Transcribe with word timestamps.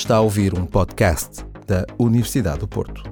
Está 0.00 0.16
a 0.16 0.20
ouvir 0.22 0.58
um 0.58 0.64
podcast 0.64 1.44
da 1.66 1.84
Universidade 1.98 2.60
do 2.60 2.66
Porto. 2.66 3.02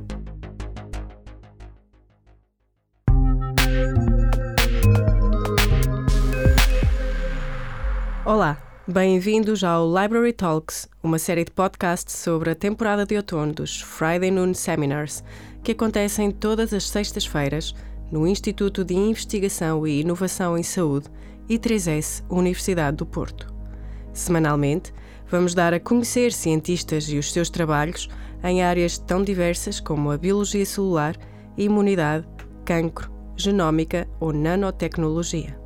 Olá, 8.25 8.57
bem-vindos 8.87 9.63
ao 9.63 9.87
Library 9.87 10.33
Talks, 10.33 10.89
uma 11.03 11.19
série 11.19 11.45
de 11.45 11.51
podcasts 11.51 12.17
sobre 12.17 12.53
a 12.53 12.55
temporada 12.55 13.05
de 13.05 13.17
outono 13.17 13.53
dos 13.53 13.83
Friday 13.83 14.31
Noon 14.31 14.55
Seminars, 14.55 15.23
que 15.63 15.73
acontecem 15.73 16.31
todas 16.31 16.73
as 16.73 16.89
sextas-feiras 16.89 17.75
no 18.11 18.27
Instituto 18.27 18.83
de 18.83 18.95
Investigação 18.95 19.87
e 19.87 20.01
Inovação 20.01 20.57
em 20.57 20.63
Saúde, 20.63 21.11
I3S, 21.51 22.25
Universidade 22.31 22.97
do 22.97 23.05
Porto. 23.05 23.47
Semanalmente, 24.15 24.91
vamos 25.31 25.55
dar 25.55 25.75
a 25.75 25.81
conhecer 25.81 26.33
cientistas 26.33 27.09
e 27.09 27.19
os 27.19 27.33
seus 27.33 27.51
trabalhos 27.51 28.09
em 28.43 28.63
áreas 28.63 28.99
tão 28.99 29.23
diversas 29.23 29.81
como 29.81 30.11
a 30.11 30.17
biologia 30.17 30.65
celular, 30.65 31.17
imunidade, 31.57 32.27
cancro, 32.65 33.11
genómica 33.37 34.09
ou 34.21 34.33
nanotecnologia. 34.33 35.59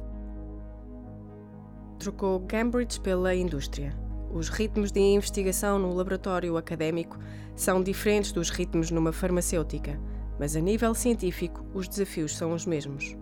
Trocou 1.99 2.41
Cambridge 2.41 3.01
pela 3.01 3.35
indústria. 3.35 3.97
Os 4.33 4.49
ritmos 4.49 4.91
de 4.91 4.99
investigação 4.99 5.79
no 5.79 5.95
laboratório 5.95 6.57
académico 6.57 7.19
são 7.55 7.83
diferentes 7.83 8.33
dos 8.33 8.51
ritmos 8.51 8.91
numa 8.91 9.13
farmacêutica, 9.13 10.01
mas 10.39 10.57
a 10.57 10.61
nível 10.61 10.95
científico 10.95 11.65
os 11.75 11.87
desafios 11.87 12.37
são 12.37 12.53
os 12.53 12.67
mesmos. 12.67 13.17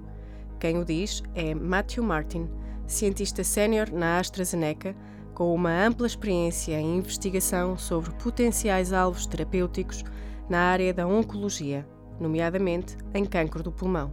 Quem 0.59 0.79
o 0.79 0.85
diz 0.85 1.23
é 1.35 1.55
Matthew 1.55 2.05
Martin, 2.05 2.49
cientista 2.87 3.43
sénior 3.43 3.91
na 3.91 4.19
AstraZeneca, 4.19 4.95
com 5.41 5.55
uma 5.55 5.73
ampla 5.87 6.07
experiência 6.07 6.79
em 6.79 6.99
investigação 6.99 7.75
sobre 7.79 8.11
potenciais 8.23 8.93
alvos 8.93 9.25
terapêuticos 9.25 10.05
na 10.51 10.59
área 10.59 10.93
da 10.93 11.07
oncologia, 11.07 11.89
nomeadamente 12.21 12.95
em 13.15 13.25
cancro 13.25 13.63
do 13.63 13.73
pulmão. 13.73 14.13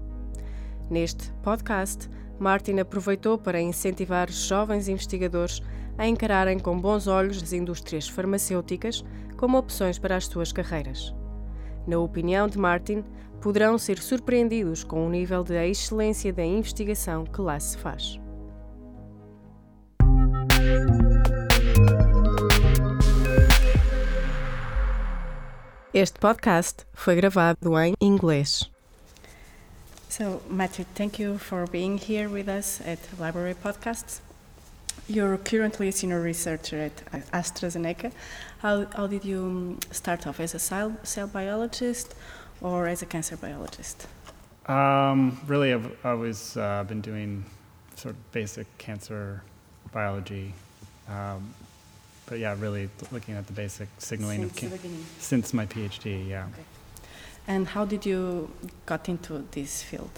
Neste 0.90 1.30
podcast, 1.44 2.10
Martin 2.40 2.80
aproveitou 2.80 3.38
para 3.38 3.60
incentivar 3.60 4.32
jovens 4.32 4.88
investigadores 4.88 5.62
a 5.98 6.08
encararem 6.08 6.60
com 6.60 6.80
bons 6.80 7.08
olhos 7.08 7.44
as 7.44 7.52
indústrias 7.52 8.08
farmacêuticas 8.08 9.04
como 9.36 9.58
opções 9.58 10.00
para 10.00 10.16
as 10.16 10.28
suas 10.28 10.54
carreiras. 10.54 11.14
Na 11.86 12.00
opinião 12.00 12.48
de 12.48 12.58
Martin, 12.58 13.04
poderão 13.42 13.78
ser 13.78 13.98
surpreendidos 13.98 14.82
com 14.82 15.06
o 15.06 15.10
nível 15.10 15.44
de 15.44 15.56
excelência 15.68 16.32
da 16.32 16.46
investigação 16.46 17.26
que 17.26 17.42
lá 17.42 17.60
se 17.60 17.78
faz. 17.78 18.18
Este 26.00 26.20
podcast 26.20 26.86
foi 26.94 27.16
gravado 27.16 27.76
em 27.80 27.96
inglês. 28.00 28.70
So, 30.08 30.44
Matthew, 30.48 30.86
thank 30.94 31.20
you 31.20 31.40
for 31.40 31.66
being 31.72 31.98
here 31.98 32.30
with 32.30 32.48
us 32.48 32.80
at 32.86 33.00
Library 33.18 33.56
Podcasts. 33.56 34.22
You're 35.08 35.40
currently 35.40 35.88
a 35.88 35.92
senior 35.92 36.22
researcher 36.22 36.78
at 36.78 37.04
AstraZeneca. 37.32 38.12
How, 38.60 38.86
how 38.96 39.08
did 39.08 39.26
you 39.26 39.40
um, 39.40 39.80
start 39.90 40.28
off 40.28 40.40
as 40.40 40.54
a 40.54 40.60
cell, 40.60 40.96
cell 41.02 41.26
biologist 41.26 42.14
or 42.62 42.88
as 42.88 43.02
a 43.02 43.08
cancer 43.08 43.36
biologist? 43.36 44.06
Um, 44.68 45.40
really, 45.48 45.74
I've 45.74 46.06
always 46.06 46.56
uh, 46.58 46.84
been 46.88 47.02
doing 47.02 47.44
sort 47.96 48.14
of 48.14 48.32
basic 48.32 48.68
cancer 48.78 49.42
biology 49.92 50.54
um, 51.10 51.56
but 52.28 52.40
yeah, 52.40 52.56
really 52.60 52.90
looking 53.12 53.36
at 53.36 53.48
the 53.48 53.54
basic 53.54 53.88
signaling 53.98 54.42
Since 54.50 54.64
of 54.64 54.82
beginning. 54.82 55.06
since 55.20 55.54
my 55.54 55.66
PhD. 55.66 56.28
Yeah. 56.28 56.46
Okay. 56.54 56.64
And 57.48 57.68
how 57.68 57.86
did 57.86 58.06
you 58.06 58.52
got 58.86 59.08
into 59.10 59.46
this 59.52 59.82
field? 59.82 60.12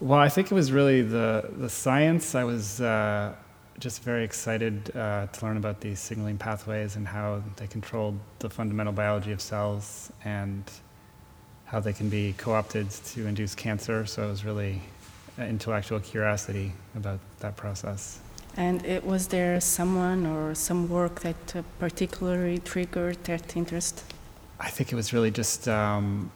Well, 0.00 0.20
I 0.20 0.28
think 0.28 0.50
it 0.50 0.54
was 0.54 0.72
really 0.72 1.02
the 1.02 1.50
the 1.58 1.68
science. 1.68 2.34
I 2.34 2.44
was 2.44 2.80
uh, 2.80 3.34
just 3.78 4.02
very 4.02 4.24
excited 4.24 4.96
uh, 4.96 5.26
to 5.26 5.44
learn 5.44 5.56
about 5.56 5.80
these 5.80 5.98
signaling 5.98 6.38
pathways 6.38 6.96
and 6.96 7.06
how 7.06 7.42
they 7.56 7.66
controlled 7.66 8.18
the 8.38 8.48
fundamental 8.48 8.92
biology 8.92 9.32
of 9.32 9.40
cells 9.40 10.12
and 10.24 10.62
how 11.66 11.80
they 11.80 11.92
can 11.92 12.08
be 12.08 12.34
co-opted 12.38 12.88
to 12.90 13.26
induce 13.26 13.54
cancer. 13.54 14.06
So 14.06 14.24
it 14.24 14.28
was 14.28 14.44
really 14.44 14.80
an 15.36 15.48
intellectual 15.48 16.00
curiosity 16.00 16.72
about 16.94 17.18
that 17.40 17.56
process. 17.56 18.20
And 18.56 18.84
it, 18.86 19.04
was 19.04 19.28
there 19.28 19.60
someone 19.60 20.26
or 20.26 20.54
some 20.54 20.88
work 20.88 21.20
that 21.20 21.56
uh, 21.56 21.62
particularly 21.78 22.58
triggered 22.58 23.22
that 23.24 23.56
interest? 23.56 24.02
I 24.58 24.70
think 24.70 24.92
it 24.92 24.94
was 24.96 25.12
really 25.12 25.30
just 25.30 25.68
um, 25.68 26.30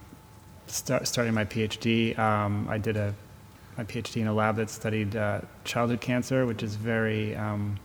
start, 0.67 1.09
starting 1.09 1.33
my 1.33 1.47
PhD. 1.47 2.19
Um, 2.19 2.67
I 2.69 2.77
did 2.77 2.97
a 2.97 3.15
my 3.79 3.85
PhD 3.85 4.21
in 4.21 4.27
a 4.27 4.35
lab 4.35 4.57
that 4.57 4.69
studied 4.69 5.17
uh, 5.17 5.41
childhood 5.65 6.03
cancer, 6.03 6.45
which 6.45 6.63
is 6.63 6.75
very 6.75 7.35
um, 7.37 7.79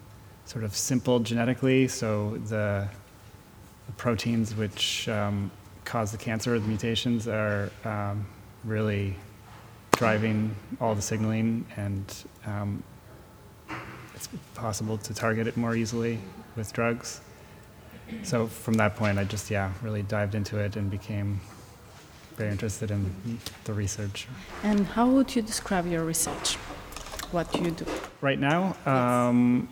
sort 0.45 0.66
of 0.66 0.75
simple 0.75 1.19
genetically. 1.19 1.88
So 1.88 2.38
the, 2.47 2.90
the 3.85 3.91
proteins 3.94 4.56
which 4.56 5.07
um, 5.07 5.51
cause 5.85 6.12
the 6.12 6.18
cancer, 6.18 6.59
the 6.59 6.68
mutations, 6.68 7.28
are 7.29 7.72
um, 7.85 8.25
really 8.66 9.16
driving 9.91 10.53
all 10.81 10.95
the 10.95 11.01
signaling 11.01 11.66
and 11.78 12.13
um, 12.45 12.84
it's 14.16 14.30
possible 14.53 14.98
to 14.98 15.14
target 15.14 15.48
it 15.48 15.58
more 15.58 15.76
easily 15.76 16.20
with 16.56 16.72
drugs. 16.74 17.22
So 18.24 18.48
from 18.48 18.76
that 18.76 18.96
point, 18.96 19.20
I 19.20 19.24
just 19.24 19.52
yeah 19.52 19.72
really 19.81 20.03
dived 20.03 20.36
into 20.36 20.58
it 20.58 20.76
and 20.76 20.90
became 20.90 21.42
very 22.36 22.52
interested 22.52 22.92
in 22.92 23.40
the 23.64 23.74
research. 23.74 24.28
And 24.64 24.86
how 24.86 25.08
would 25.09 25.36
you 25.36 25.42
describe 25.42 25.88
your 25.88 26.04
research? 26.04 26.56
What 27.31 27.54
you 27.56 27.72
do? 27.72 27.86
Right 28.22 28.40
now, 28.40 28.75
um, 28.86 29.68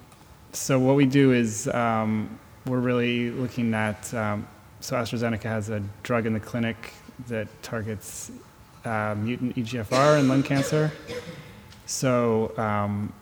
so 0.52 0.80
what 0.80 0.96
we 0.96 1.06
do 1.06 1.32
is 1.32 1.68
um, 1.70 2.40
we're 2.66 2.80
really 2.80 3.30
looking 3.32 3.74
at. 3.74 4.14
Um, 4.14 4.48
so 4.80 4.98
AstraZeneca 4.98 5.44
has 5.44 5.70
a 5.70 5.82
drug 6.02 6.26
in 6.26 6.34
the 6.34 6.40
clinic 6.42 6.94
that 7.28 7.48
targets 7.64 8.32
uh, 8.84 9.16
mutant 9.18 9.56
EGFR 9.56 10.20
in 10.20 10.28
lung 10.28 10.44
cancer. 10.44 10.92
So 11.86 12.58
um, 12.58 13.14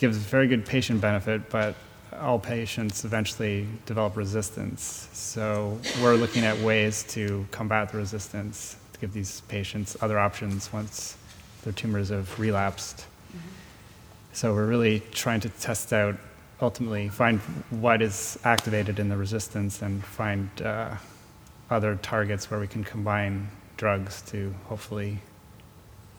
gives 0.00 0.16
very 0.16 0.48
good 0.48 0.64
patient 0.64 1.00
benefit, 1.00 1.50
but 1.50 1.74
all 2.20 2.38
patients 2.38 3.04
eventually 3.04 3.66
develop 3.86 4.16
resistance. 4.16 5.08
So 5.12 5.78
we're 6.02 6.16
looking 6.16 6.44
at 6.44 6.58
ways 6.58 7.04
to 7.10 7.46
combat 7.50 7.90
the 7.92 7.98
resistance, 7.98 8.76
to 8.94 9.00
give 9.00 9.12
these 9.12 9.42
patients 9.42 9.96
other 10.00 10.18
options 10.18 10.72
once 10.72 11.16
their 11.62 11.74
tumors 11.74 12.08
have 12.08 12.38
relapsed. 12.40 12.98
Mm-hmm. 13.28 13.38
So 14.32 14.54
we're 14.54 14.66
really 14.66 15.00
trying 15.12 15.40
to 15.40 15.50
test 15.50 15.92
out, 15.92 16.16
ultimately, 16.60 17.08
find 17.08 17.38
what 17.68 18.00
is 18.00 18.38
activated 18.42 18.98
in 18.98 19.08
the 19.08 19.16
resistance 19.16 19.82
and 19.82 20.02
find 20.02 20.48
uh, 20.62 20.96
other 21.68 21.96
targets 21.96 22.50
where 22.50 22.58
we 22.58 22.66
can 22.66 22.84
combine 22.84 23.48
drugs 23.76 24.22
to 24.22 24.54
hopefully 24.64 25.18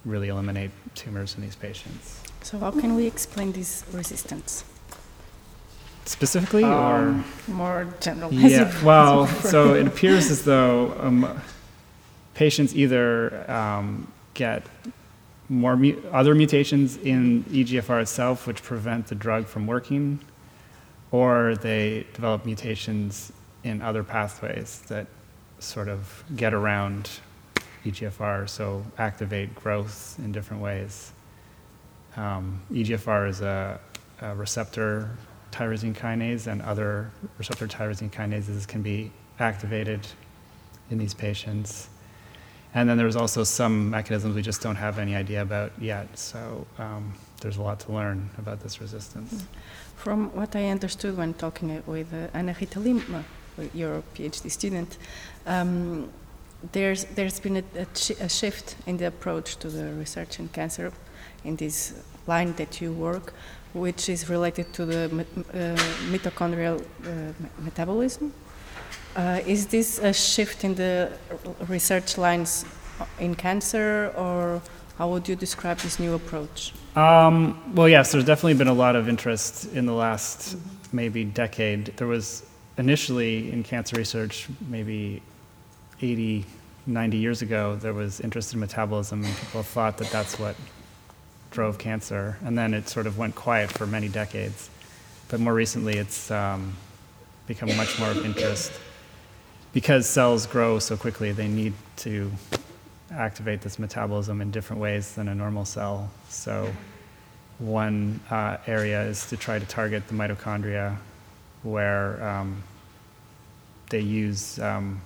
really 0.06 0.30
eliminate 0.30 0.72
tumors 0.96 1.36
in 1.36 1.42
these 1.42 1.56
patients. 1.56 2.22
So 2.41 2.57
how 2.57 2.72
can 2.72 2.96
we 2.96 3.06
explain 3.06 3.52
this 3.52 3.84
resistance? 3.94 4.63
Specifically, 6.06 6.63
um, 6.63 7.24
or 7.47 7.52
more 7.53 7.88
general? 8.00 8.34
Yeah. 8.34 8.72
well, 8.84 9.28
so 9.53 9.74
it 9.75 9.88
appears 9.88 10.31
as 10.31 10.44
though 10.44 10.94
um, 11.00 11.40
patients 12.34 12.75
either 12.75 13.50
um, 13.50 14.12
get 14.34 14.63
more 15.47 15.75
mu- 15.78 16.01
other 16.12 16.34
mutations 16.34 16.97
in 16.97 17.44
EGFR 17.46 18.01
itself, 18.01 18.47
which 18.47 18.63
prevent 18.63 19.07
the 19.07 19.16
drug 19.16 19.46
from 19.46 19.68
working, 19.68 20.19
or 21.12 21.56
they 21.56 22.06
develop 22.13 22.46
mutations 22.46 23.31
in 23.63 23.81
other 23.81 24.04
pathways 24.04 24.81
that 24.88 25.06
sort 25.60 25.88
of 25.88 26.24
get 26.36 26.54
around 26.54 27.10
EGFR, 27.86 28.50
so 28.50 28.83
activate 28.98 29.54
growth 29.54 30.16
in 30.19 30.31
different 30.31 30.63
ways. 30.63 31.12
Um, 32.18 32.62
EGFR 32.72 33.30
is 33.30 33.42
a, 33.42 33.80
a, 34.22 34.36
receptor 34.36 35.10
tyrosine 35.52 35.96
kinase, 35.96 36.48
and 36.48 36.62
other 36.62 37.12
receptor 37.38 37.68
tyrosine 37.68 38.12
kinases 38.12 38.68
can 38.68 38.81
be 38.81 39.12
activated 39.40 40.06
in 40.90 40.98
these 40.98 41.13
patients. 41.13 41.90
And 42.74 42.90
then 42.90 42.98
there's 42.98 43.16
also 43.16 43.44
some 43.44 43.90
mechanisms 43.90 44.36
we 44.36 44.42
just 44.42 44.62
don't 44.62 44.78
have 44.78 44.98
any 44.98 45.16
idea 45.16 45.42
about 45.42 45.72
yet. 45.80 46.18
So 46.18 46.66
um, 46.78 47.13
there's 47.42 47.58
a 47.58 47.62
lot 47.62 47.80
to 47.81 47.92
learn 47.92 48.30
about 48.38 48.62
this 48.62 48.80
resistance. 48.80 49.46
From 49.96 50.34
what 50.36 50.56
I 50.56 50.69
understood 50.69 51.18
when 51.18 51.34
talking 51.34 51.84
with 51.86 52.14
uh, 52.14 52.28
Anna 52.34 52.56
Rita 52.60 52.80
Lima, 52.80 53.25
your 53.74 54.04
PhD 54.16 54.50
student, 54.50 54.98
um, 55.46 56.10
there's, 56.72 57.06
there's 57.06 57.40
been 57.40 57.58
a, 57.58 57.63
a, 57.75 57.88
a, 58.25 58.30
shift 58.30 58.75
in 58.86 58.98
the 58.98 59.08
approach 59.08 59.58
to 59.58 59.69
the 59.69 59.94
research 59.94 60.40
in 60.40 60.48
cancer 60.50 60.92
in 61.44 61.56
this 61.56 62.04
line 62.28 62.54
that 62.54 62.81
you 62.81 62.94
work, 62.94 63.34
which 63.74 64.10
is 64.10 64.30
related 64.30 64.72
to 64.74 64.86
the 64.86 65.06
uh, 65.06 65.56
mitochondrial 66.12 66.80
uh, 66.80 67.34
metabolism. 67.60 68.34
Uh, 69.16 69.42
is 69.46 69.68
this 69.68 70.00
a 70.00 70.13
shift 70.13 70.63
in 70.63 70.75
the 70.75 71.12
research 71.68 72.18
lines 72.18 72.66
in 73.19 73.36
cancer, 73.36 74.14
or 74.16 74.62
how 74.98 75.10
would 75.10 75.28
you 75.28 75.36
describe 75.36 75.78
this 75.80 76.00
new 76.00 76.14
approach? 76.14 76.74
Um, 76.96 77.74
well, 77.75 77.90
yes, 77.90 78.12
there's 78.12 78.25
definitely 78.25 78.54
been 78.54 78.68
a 78.68 78.74
lot 78.74 78.96
of 78.96 79.10
interest 79.10 79.74
in 79.74 79.86
the 79.86 79.94
last 79.94 80.57
maybe 80.94 81.25
decade. 81.25 81.88
There 81.98 82.07
was 82.07 82.44
initially 82.78 83.52
in 83.52 83.64
cancer 83.64 83.98
research, 83.98 84.48
maybe 84.69 85.22
80, 86.01 86.45
90 86.88 87.18
years 87.18 87.42
ago, 87.42 87.75
there 87.75 87.94
was 87.94 88.19
interest 88.19 88.53
in 88.53 88.59
metabolism, 88.59 89.24
and 89.24 89.36
people 89.38 89.63
thought 89.63 89.98
that 89.98 90.09
that's 90.09 90.39
what 90.39 90.56
drove 91.51 91.77
cancer. 91.77 92.38
And 92.44 92.57
then 92.57 92.74
it 92.74 92.89
sort 92.89 93.07
of 93.07 93.18
went 93.18 93.36
quiet 93.36 93.71
for 93.71 93.86
many 93.86 94.07
decades. 94.07 94.69
But 95.27 95.39
more 95.39 95.53
recently, 95.53 95.98
it's 95.98 96.31
um, 96.31 96.74
become 97.48 97.75
much 97.77 98.00
more 98.00 98.09
of 98.09 98.25
interest. 98.25 98.71
Because 99.74 100.07
cells 100.07 100.48
grow 100.48 100.80
so 100.80 100.98
quickly, 100.98 101.31
they 101.31 101.48
need 101.48 101.74
to 101.98 102.31
activate 103.12 103.62
this 103.62 103.77
metabolism 103.77 104.42
in 104.42 104.51
different 104.51 104.81
ways 104.81 105.15
than 105.15 105.27
a 105.27 105.36
normal 105.36 105.65
cell. 105.65 106.09
So, 106.30 106.71
one 107.59 108.19
uh, 108.30 108.57
area 108.65 109.04
is 109.04 109.30
to 109.30 109.38
try 109.38 109.59
to 109.59 109.65
target 109.65 110.07
the 110.07 110.13
mitochondria 110.13 110.97
where 111.63 112.21
um, 112.24 112.63
they 113.89 114.00
use 114.00 114.57
um, 114.59 115.00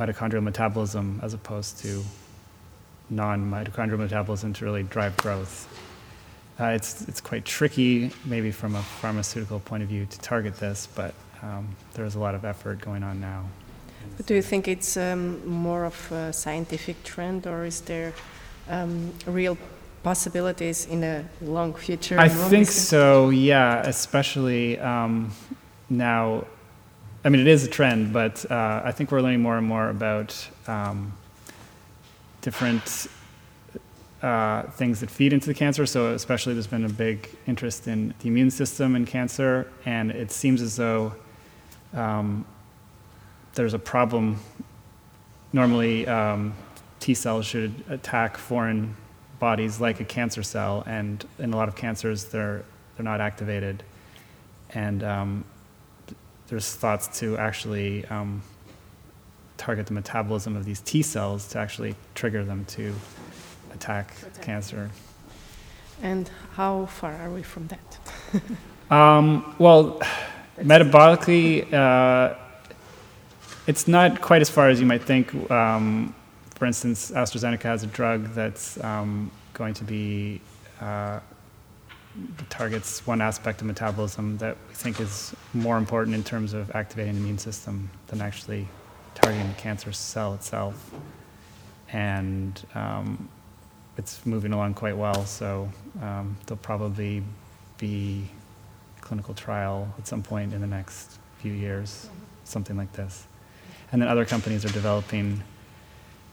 mitochondrial 0.00 0.42
metabolism 0.42 1.20
as 1.22 1.34
opposed 1.34 1.78
to 1.78 2.02
non 3.10 3.50
mitochondrial 3.50 3.98
metabolism 3.98 4.52
to 4.54 4.64
really 4.64 4.82
drive 4.82 5.16
growth. 5.18 5.68
Uh, 6.58 6.66
it's, 6.66 7.08
it's 7.08 7.20
quite 7.20 7.44
tricky, 7.44 8.10
maybe 8.24 8.50
from 8.50 8.74
a 8.76 8.82
pharmaceutical 8.82 9.60
point 9.60 9.82
of 9.82 9.88
view, 9.88 10.06
to 10.06 10.18
target 10.20 10.54
this, 10.56 10.88
but 10.94 11.14
um, 11.42 11.68
there's 11.94 12.14
a 12.16 12.18
lot 12.18 12.34
of 12.34 12.44
effort 12.44 12.80
going 12.80 13.02
on 13.02 13.20
now. 13.20 13.44
But 14.16 14.26
do 14.26 14.34
you 14.34 14.42
think 14.42 14.68
it's 14.68 14.96
um, 14.96 15.46
more 15.48 15.84
of 15.84 16.12
a 16.12 16.32
scientific 16.32 17.02
trend, 17.02 17.46
or 17.46 17.64
is 17.64 17.80
there 17.82 18.12
um, 18.68 19.12
real 19.26 19.56
possibilities 20.02 20.86
in 20.86 21.02
a 21.02 21.24
long 21.40 21.72
future? 21.74 22.18
I 22.18 22.28
think 22.28 22.66
so. 22.66 23.30
Yeah, 23.30 23.80
especially 23.86 24.78
um, 24.78 25.32
now. 25.88 26.44
I 27.22 27.28
mean, 27.28 27.42
it 27.42 27.48
is 27.48 27.66
a 27.66 27.68
trend, 27.68 28.14
but 28.14 28.50
uh, 28.50 28.80
I 28.82 28.92
think 28.92 29.12
we're 29.12 29.20
learning 29.20 29.42
more 29.42 29.58
and 29.58 29.66
more 29.66 29.90
about 29.90 30.48
um, 30.66 31.12
different 32.40 33.08
uh, 34.22 34.62
things 34.62 35.00
that 35.00 35.10
feed 35.10 35.34
into 35.34 35.46
the 35.46 35.52
cancer. 35.52 35.84
So, 35.84 36.14
especially, 36.14 36.54
there's 36.54 36.66
been 36.66 36.86
a 36.86 36.88
big 36.88 37.28
interest 37.46 37.86
in 37.86 38.14
the 38.20 38.28
immune 38.28 38.50
system 38.50 38.96
and 38.96 39.06
cancer, 39.06 39.70
and 39.84 40.10
it 40.10 40.30
seems 40.30 40.62
as 40.62 40.76
though 40.76 41.12
um, 41.92 42.46
there's 43.54 43.74
a 43.74 43.78
problem. 43.78 44.38
Normally, 45.52 46.06
um, 46.06 46.54
T 47.00 47.12
cells 47.12 47.44
should 47.44 47.84
attack 47.90 48.38
foreign 48.38 48.96
bodies 49.38 49.78
like 49.78 50.00
a 50.00 50.04
cancer 50.06 50.42
cell, 50.42 50.84
and 50.86 51.22
in 51.38 51.52
a 51.52 51.56
lot 51.56 51.68
of 51.68 51.76
cancers, 51.76 52.24
they're 52.24 52.64
they're 52.96 53.04
not 53.04 53.20
activated, 53.20 53.82
and 54.70 55.02
um, 55.02 55.44
there's 56.50 56.74
thoughts 56.74 57.20
to 57.20 57.38
actually 57.38 58.04
um, 58.06 58.42
target 59.56 59.86
the 59.86 59.92
metabolism 59.92 60.56
of 60.56 60.64
these 60.64 60.80
T 60.80 61.00
cells 61.00 61.48
to 61.48 61.58
actually 61.58 61.94
trigger 62.14 62.44
them 62.44 62.64
to 62.66 62.92
attack 63.72 64.14
cancer. 64.42 64.90
And 66.02 66.28
how 66.54 66.86
far 66.86 67.12
are 67.12 67.30
we 67.30 67.42
from 67.42 67.68
that? 67.68 67.98
um, 68.90 69.54
well, 69.58 70.00
metabolically. 70.58 71.72
Uh, 71.72 72.34
it's 73.66 73.86
not 73.86 74.20
quite 74.20 74.42
as 74.42 74.50
far 74.50 74.68
as 74.68 74.80
you 74.80 74.86
might 74.86 75.02
think. 75.02 75.32
Um, 75.50 76.14
for 76.56 76.66
instance, 76.66 77.12
AstraZeneca 77.12 77.62
has 77.62 77.84
a 77.84 77.86
drug 77.86 78.34
that's 78.34 78.82
um, 78.82 79.30
going 79.54 79.74
to 79.74 79.84
be 79.84 80.40
uh, 80.80 81.20
targets 82.48 83.06
one 83.06 83.20
aspect 83.20 83.60
of 83.60 83.66
metabolism 83.66 84.36
that 84.38 84.56
we 84.68 84.74
think 84.74 85.00
is 85.00 85.34
more 85.54 85.78
important 85.78 86.14
in 86.14 86.24
terms 86.24 86.52
of 86.52 86.70
activating 86.74 87.14
the 87.14 87.20
immune 87.20 87.38
system 87.38 87.90
than 88.08 88.20
actually 88.20 88.66
targeting 89.14 89.48
the 89.48 89.54
cancer 89.54 89.92
cell 89.92 90.34
itself. 90.34 90.90
And 91.92 92.60
um, 92.74 93.28
it's 93.96 94.24
moving 94.24 94.52
along 94.52 94.74
quite 94.74 94.96
well, 94.96 95.24
so 95.24 95.68
um, 96.02 96.36
there'll 96.46 96.58
probably 96.62 97.22
be 97.78 98.28
clinical 99.00 99.34
trial 99.34 99.92
at 99.98 100.06
some 100.06 100.22
point 100.22 100.52
in 100.52 100.60
the 100.60 100.66
next 100.66 101.18
few 101.38 101.52
years, 101.52 102.08
something 102.44 102.76
like 102.76 102.92
this. 102.92 103.26
And 103.92 104.00
then 104.00 104.08
other 104.08 104.24
companies 104.24 104.64
are 104.64 104.72
developing 104.72 105.42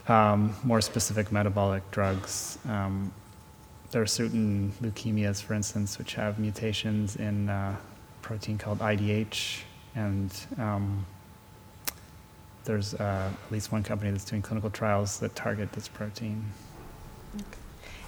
um, 0.08 0.56
more 0.64 0.82
specific 0.82 1.32
metabolic 1.32 1.90
drugs. 1.92 2.60
Um, 2.68 3.12
there 3.92 4.02
are 4.02 4.08
certain 4.08 4.74
leukemias, 4.82 5.42
for 5.42 5.54
instance, 5.54 5.98
which 5.98 6.14
have 6.16 6.40
mutations 6.40 7.16
in 7.16 7.50
uh, 7.50 7.76
a 7.76 8.22
protein 8.22 8.58
called 8.58 8.80
IDH, 8.80 9.62
and 9.96 10.32
um, 10.58 11.06
there's 12.66 12.94
uh, 12.96 13.32
at 13.32 13.52
least 13.52 13.72
one 13.72 13.84
company 13.84 14.12
that's 14.12 14.26
doing 14.26 14.42
clinical 14.42 14.70
trials 14.70 15.20
that 15.20 15.36
target 15.36 15.72
this 15.72 15.88
protein. 15.88 16.44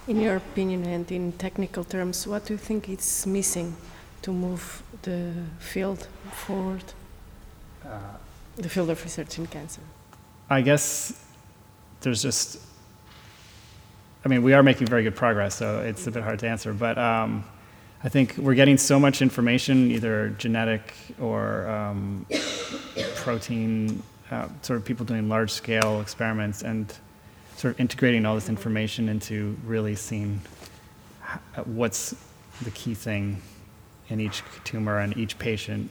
In 0.07 0.19
your 0.19 0.35
opinion 0.35 0.85
and 0.85 1.09
in 1.11 1.31
technical 1.33 1.83
terms, 1.83 2.27
what 2.27 2.45
do 2.45 2.53
you 2.53 2.57
think 2.57 2.89
is 2.89 3.25
missing 3.25 3.75
to 4.21 4.31
move 4.31 4.83
the 5.03 5.33
field 5.59 6.07
forward? 6.31 6.83
Uh, 7.85 7.99
the 8.57 8.67
field 8.67 8.89
of 8.89 9.01
research 9.03 9.37
in 9.37 9.47
cancer? 9.47 9.81
I 10.49 10.61
guess 10.61 11.23
there's 12.01 12.21
just, 12.21 12.59
I 14.23 14.27
mean, 14.27 14.43
we 14.43 14.53
are 14.53 14.63
making 14.63 14.87
very 14.87 15.03
good 15.03 15.15
progress, 15.15 15.55
so 15.55 15.79
it's 15.79 16.05
a 16.07 16.11
bit 16.11 16.23
hard 16.23 16.39
to 16.39 16.47
answer. 16.47 16.73
But 16.73 16.97
um, 16.97 17.43
I 18.03 18.09
think 18.09 18.37
we're 18.37 18.55
getting 18.55 18.77
so 18.77 18.99
much 18.99 19.21
information, 19.21 19.91
either 19.91 20.29
genetic 20.37 20.93
or 21.19 21.67
um, 21.69 22.25
protein, 23.15 24.03
uh, 24.29 24.49
sort 24.61 24.77
of 24.77 24.85
people 24.85 25.05
doing 25.05 25.29
large 25.29 25.51
scale 25.51 26.01
experiments 26.01 26.63
and 26.63 26.93
sort 27.55 27.73
of 27.73 27.79
integrating 27.79 28.25
all 28.25 28.35
this 28.35 28.49
information 28.49 29.07
into 29.07 29.57
really 29.65 29.95
seeing 29.95 30.41
what's 31.65 32.15
the 32.63 32.71
key 32.71 32.93
thing 32.93 33.41
in 34.09 34.19
each 34.19 34.43
tumor 34.65 34.99
and 34.99 35.15
each 35.17 35.39
patient. 35.39 35.89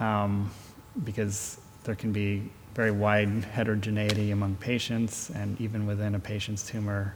Um, 0.00 0.50
because 1.04 1.60
there 1.84 1.94
can 1.94 2.12
be 2.12 2.50
very 2.74 2.90
wide 2.90 3.44
heterogeneity 3.44 4.30
among 4.30 4.56
patients, 4.56 5.30
and 5.30 5.60
even 5.60 5.86
within 5.86 6.14
a 6.14 6.18
patient's 6.20 6.66
tumor, 6.66 7.14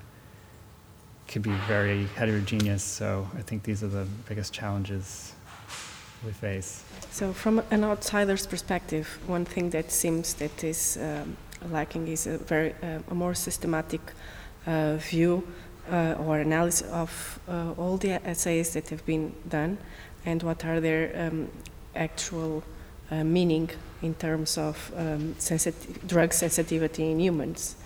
could 1.28 1.42
be 1.42 1.54
very 1.66 2.04
heterogeneous. 2.16 2.82
So 2.82 3.28
I 3.38 3.42
think 3.42 3.62
these 3.62 3.82
are 3.82 3.88
the 3.88 4.06
biggest 4.28 4.52
challenges 4.52 5.32
we 6.24 6.32
face. 6.32 6.84
So, 7.10 7.32
from 7.32 7.62
an 7.70 7.84
outsider's 7.84 8.46
perspective, 8.46 9.18
one 9.26 9.44
thing 9.44 9.70
that 9.70 9.90
seems 9.90 10.34
that 10.34 10.64
is 10.64 10.98
um, 11.00 11.36
lacking 11.70 12.08
is 12.08 12.26
a 12.26 12.38
very 12.38 12.74
uh, 12.82 13.00
a 13.10 13.14
more 13.14 13.34
systematic 13.34 14.00
uh, 14.66 14.96
view 14.96 15.46
uh, 15.90 16.14
or 16.18 16.38
analysis 16.38 16.88
of 16.90 17.40
uh, 17.48 17.72
all 17.76 17.96
the 17.96 18.12
assays 18.26 18.72
that 18.74 18.88
have 18.88 19.04
been 19.04 19.32
done 19.48 19.78
and 20.24 20.42
what 20.42 20.64
are 20.64 20.80
their 20.80 21.10
um, 21.16 21.48
actual 21.94 22.62
uh, 23.10 23.24
meaning 23.24 23.68
in 24.02 24.14
terms 24.14 24.56
of 24.56 24.92
um, 24.96 25.34
drug 26.06 26.32
sensitivity 26.32 27.10
in 27.10 27.20
humans. 27.20 27.76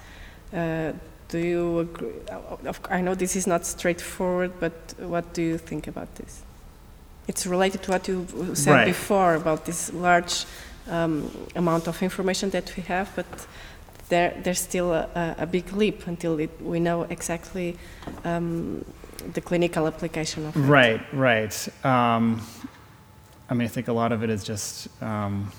Do 1.28 1.38
you 1.38 1.80
agree? 1.80 2.12
I 2.90 3.00
know 3.00 3.14
this 3.14 3.34
is 3.36 3.46
not 3.46 3.66
straightforward, 3.66 4.52
but 4.60 4.94
what 4.98 5.34
do 5.34 5.42
you 5.42 5.58
think 5.58 5.88
about 5.88 6.14
this? 6.14 6.42
It's 7.28 7.46
related 7.46 7.82
to 7.84 7.90
what 7.90 8.06
you 8.08 8.26
said 8.54 8.72
right. 8.72 8.84
before 8.84 9.34
about 9.34 9.64
this 9.64 9.92
large 9.92 10.44
um, 10.88 11.28
amount 11.56 11.88
of 11.88 12.00
information 12.02 12.50
that 12.50 12.72
we 12.76 12.82
have, 12.84 13.10
but 13.16 13.26
there, 14.08 14.40
there's 14.44 14.60
still 14.60 14.92
a, 14.92 15.34
a 15.38 15.46
big 15.46 15.72
leap 15.72 16.06
until 16.06 16.38
it, 16.38 16.50
we 16.62 16.78
know 16.78 17.02
exactly 17.02 17.76
um, 18.24 18.84
the 19.32 19.40
clinical 19.40 19.86
application 19.86 20.46
of 20.46 20.56
it. 20.56 20.60
Right, 20.60 21.00
right. 21.12 21.68
Um, 21.84 22.40
I 23.50 23.54
mean, 23.54 23.64
I 23.64 23.68
think 23.68 23.88
a 23.88 23.92
lot 23.92 24.12
of 24.12 24.22
it 24.22 24.30
is 24.30 24.44
just 24.44 24.88
um, 25.02 25.50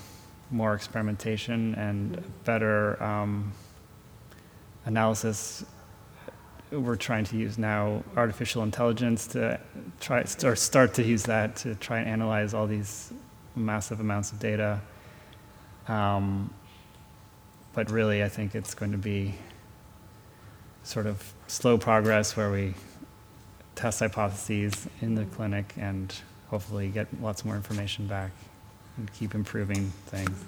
more 0.50 0.74
experimentation 0.74 1.74
and 1.74 2.22
better 2.44 3.02
um, 3.02 3.52
analysis. 4.88 5.64
We're 6.72 6.96
trying 6.96 7.24
to 7.26 7.36
use 7.36 7.56
now 7.56 8.02
artificial 8.16 8.62
intelligence 8.62 9.26
to 9.28 9.60
try 10.00 10.24
or 10.42 10.56
start 10.56 10.94
to 10.94 11.04
use 11.04 11.22
that 11.24 11.56
to 11.56 11.74
try 11.76 12.00
and 12.00 12.08
analyze 12.08 12.54
all 12.54 12.66
these 12.66 13.12
massive 13.54 14.00
amounts 14.00 14.32
of 14.32 14.40
data. 14.40 14.80
Um, 15.86 16.52
but 17.74 17.90
really, 17.90 18.24
I 18.24 18.28
think 18.28 18.54
it's 18.54 18.74
going 18.74 18.92
to 18.92 18.98
be 18.98 19.34
sort 20.82 21.06
of 21.06 21.32
slow 21.46 21.78
progress 21.78 22.36
where 22.36 22.50
we 22.50 22.74
test 23.74 24.00
hypotheses 24.00 24.88
in 25.00 25.14
the 25.14 25.24
clinic 25.26 25.74
and 25.76 26.14
hopefully 26.48 26.88
get 26.88 27.06
lots 27.22 27.44
more 27.44 27.56
information 27.56 28.06
back 28.06 28.32
and 28.96 29.12
keep 29.12 29.34
improving 29.34 29.92
things. 30.06 30.44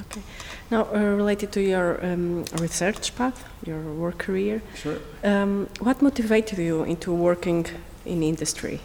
Okay. 0.00 0.22
Now, 0.70 0.86
uh, 0.94 0.98
related 1.16 1.52
to 1.52 1.60
your 1.60 2.04
um, 2.04 2.44
research 2.58 3.14
path, 3.14 3.44
your 3.66 3.80
work 3.80 4.18
career, 4.18 4.62
Sure. 4.74 4.98
um, 5.22 5.68
what 5.80 6.00
motivated 6.00 6.58
you 6.58 6.84
into 6.84 7.12
working 7.12 7.66
in 8.06 8.22
industry? 8.22 8.80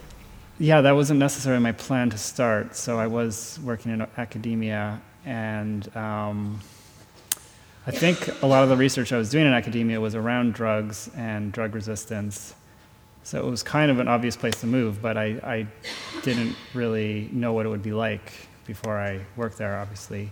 Yeah, 0.59 0.81
that 0.81 0.95
wasn't 0.95 1.19
necessarily 1.19 1.61
my 1.63 1.71
plan 1.71 2.09
to 2.09 2.17
start. 2.17 2.75
So 2.75 2.99
I 2.99 3.07
was 3.07 3.59
working 3.63 3.93
in 3.93 4.05
academia, 4.17 4.99
and 5.25 5.95
um, 5.95 6.59
I 7.85 7.91
think 7.91 8.41
a 8.41 8.47
lot 8.47 8.63
of 8.63 8.69
the 8.69 8.75
research 8.75 9.13
I 9.13 9.17
was 9.17 9.29
doing 9.29 9.45
in 9.45 9.53
academia 9.53 10.01
was 10.01 10.13
around 10.15 10.53
drugs 10.55 11.09
and 11.15 11.53
drug 11.53 11.73
resistance. 11.73 12.53
So 13.23 13.45
it 13.45 13.49
was 13.49 13.63
kind 13.63 13.91
of 13.91 13.99
an 13.99 14.07
obvious 14.07 14.35
place 14.35 14.55
to 14.61 14.67
move, 14.67 15.01
but 15.01 15.15
I, 15.15 15.25
I 15.43 15.67
didn't 16.23 16.55
really 16.73 17.29
know 17.31 17.53
what 17.53 17.65
it 17.65 17.69
would 17.69 17.83
be 17.83 17.93
like 17.93 18.33
before 18.65 18.97
I 18.97 19.19
worked 19.35 19.57
there, 19.57 19.77
obviously. 19.79 20.31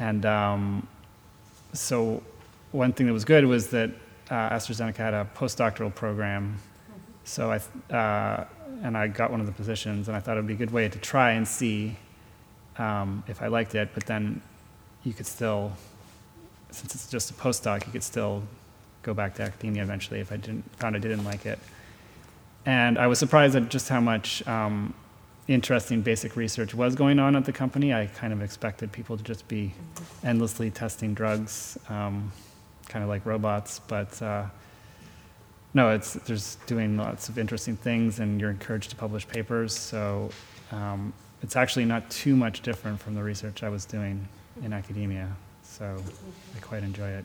And 0.00 0.24
um, 0.26 0.88
so 1.72 2.22
one 2.72 2.92
thing 2.92 3.06
that 3.06 3.12
was 3.12 3.24
good 3.24 3.44
was 3.44 3.68
that 3.68 3.90
uh, 4.30 4.50
AstraZeneca 4.50 4.96
had 4.96 5.14
a 5.14 5.28
postdoctoral 5.36 5.94
program. 5.94 6.56
So 7.24 7.52
I, 7.52 7.94
uh, 7.94 8.46
and 8.82 8.96
I 8.96 9.06
got 9.08 9.30
one 9.30 9.40
of 9.40 9.46
the 9.46 9.52
positions, 9.52 10.08
and 10.08 10.16
I 10.16 10.20
thought 10.20 10.36
it 10.36 10.40
would 10.40 10.46
be 10.46 10.54
a 10.54 10.56
good 10.56 10.72
way 10.72 10.88
to 10.88 10.98
try 10.98 11.32
and 11.32 11.46
see 11.46 11.96
um, 12.78 13.22
if 13.28 13.42
I 13.42 13.48
liked 13.48 13.74
it. 13.74 13.90
But 13.94 14.06
then 14.06 14.40
you 15.04 15.12
could 15.12 15.26
still, 15.26 15.72
since 16.70 16.94
it's 16.94 17.08
just 17.08 17.30
a 17.30 17.34
postdoc, 17.34 17.86
you 17.86 17.92
could 17.92 18.02
still 18.02 18.42
go 19.02 19.12
back 19.12 19.34
to 19.34 19.42
academia 19.42 19.82
eventually 19.82 20.20
if 20.20 20.32
I 20.32 20.36
didn't 20.36 20.64
found 20.76 20.96
I 20.96 20.98
didn't 20.98 21.24
like 21.24 21.44
it. 21.44 21.58
And 22.66 22.98
I 22.98 23.06
was 23.06 23.18
surprised 23.18 23.54
at 23.56 23.68
just 23.68 23.88
how 23.88 24.00
much 24.00 24.46
um, 24.46 24.94
interesting 25.50 26.00
basic 26.00 26.36
research 26.36 26.74
was 26.74 26.94
going 26.94 27.18
on 27.18 27.34
at 27.34 27.44
the 27.44 27.52
company. 27.52 27.92
I 27.92 28.06
kind 28.06 28.32
of 28.32 28.40
expected 28.40 28.92
people 28.92 29.16
to 29.16 29.22
just 29.22 29.48
be 29.48 29.74
endlessly 30.22 30.70
testing 30.70 31.12
drugs, 31.12 31.76
um, 31.88 32.30
kind 32.88 33.02
of 33.02 33.08
like 33.08 33.26
robots, 33.26 33.80
but 33.88 34.22
uh, 34.22 34.46
no, 35.74 35.90
it's 35.90 36.14
there's 36.14 36.56
doing 36.66 36.96
lots 36.96 37.28
of 37.28 37.36
interesting 37.36 37.76
things, 37.76 38.20
and 38.20 38.40
you're 38.40 38.50
encouraged 38.50 38.90
to 38.90 38.96
publish 38.96 39.26
papers. 39.26 39.76
So 39.76 40.30
um, 40.70 41.12
it's 41.42 41.56
actually 41.56 41.84
not 41.84 42.08
too 42.10 42.36
much 42.36 42.62
different 42.62 43.00
from 43.00 43.14
the 43.16 43.22
research 43.22 43.64
I 43.64 43.68
was 43.70 43.84
doing 43.84 44.26
in 44.64 44.72
academia. 44.72 45.28
So 45.62 46.00
I 46.56 46.60
quite 46.60 46.84
enjoy 46.84 47.08
it. 47.08 47.24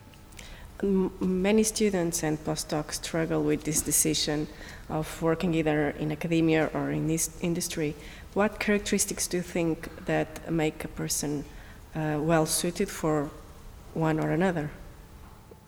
Many 0.82 1.64
students 1.64 2.24
and 2.24 2.38
postdocs 2.44 2.96
struggle 2.96 3.42
with 3.44 3.64
this 3.64 3.82
decision 3.82 4.48
of 4.90 5.22
working 5.22 5.54
either 5.54 5.92
in 5.92 6.12
academia 6.12 6.70
or 6.74 6.92
in 6.92 7.08
this 7.08 7.30
industry. 7.42 7.96
What 8.34 8.60
characteristics 8.60 9.28
do 9.28 9.38
you 9.38 9.44
think 9.44 10.06
that 10.06 10.52
make 10.52 10.84
a 10.84 10.90
person 10.90 11.46
uh, 11.96 12.20
well 12.20 12.46
suited 12.46 12.90
for 12.90 13.30
one 13.94 14.20
or 14.20 14.32
another? 14.32 14.70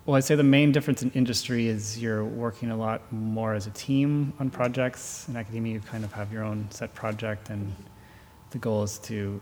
Well, 0.05 0.15
I'd 0.15 0.23
say 0.25 0.35
the 0.35 0.43
main 0.43 0.71
difference 0.71 1.03
in 1.03 1.11
industry 1.11 1.67
is 1.67 2.01
you're 2.01 2.23
working 2.23 2.71
a 2.71 2.77
lot 2.77 3.01
more 3.11 3.53
as 3.53 3.67
a 3.67 3.71
team 3.71 4.33
on 4.39 4.49
projects. 4.49 5.27
In 5.27 5.35
academia, 5.35 5.73
you 5.73 5.79
kind 5.79 6.03
of 6.03 6.11
have 6.13 6.31
your 6.31 6.43
own 6.43 6.67
set 6.69 6.93
project, 6.93 7.49
and 7.49 7.73
the 8.51 8.57
goal 8.57 8.83
is 8.83 8.99
to 8.99 9.41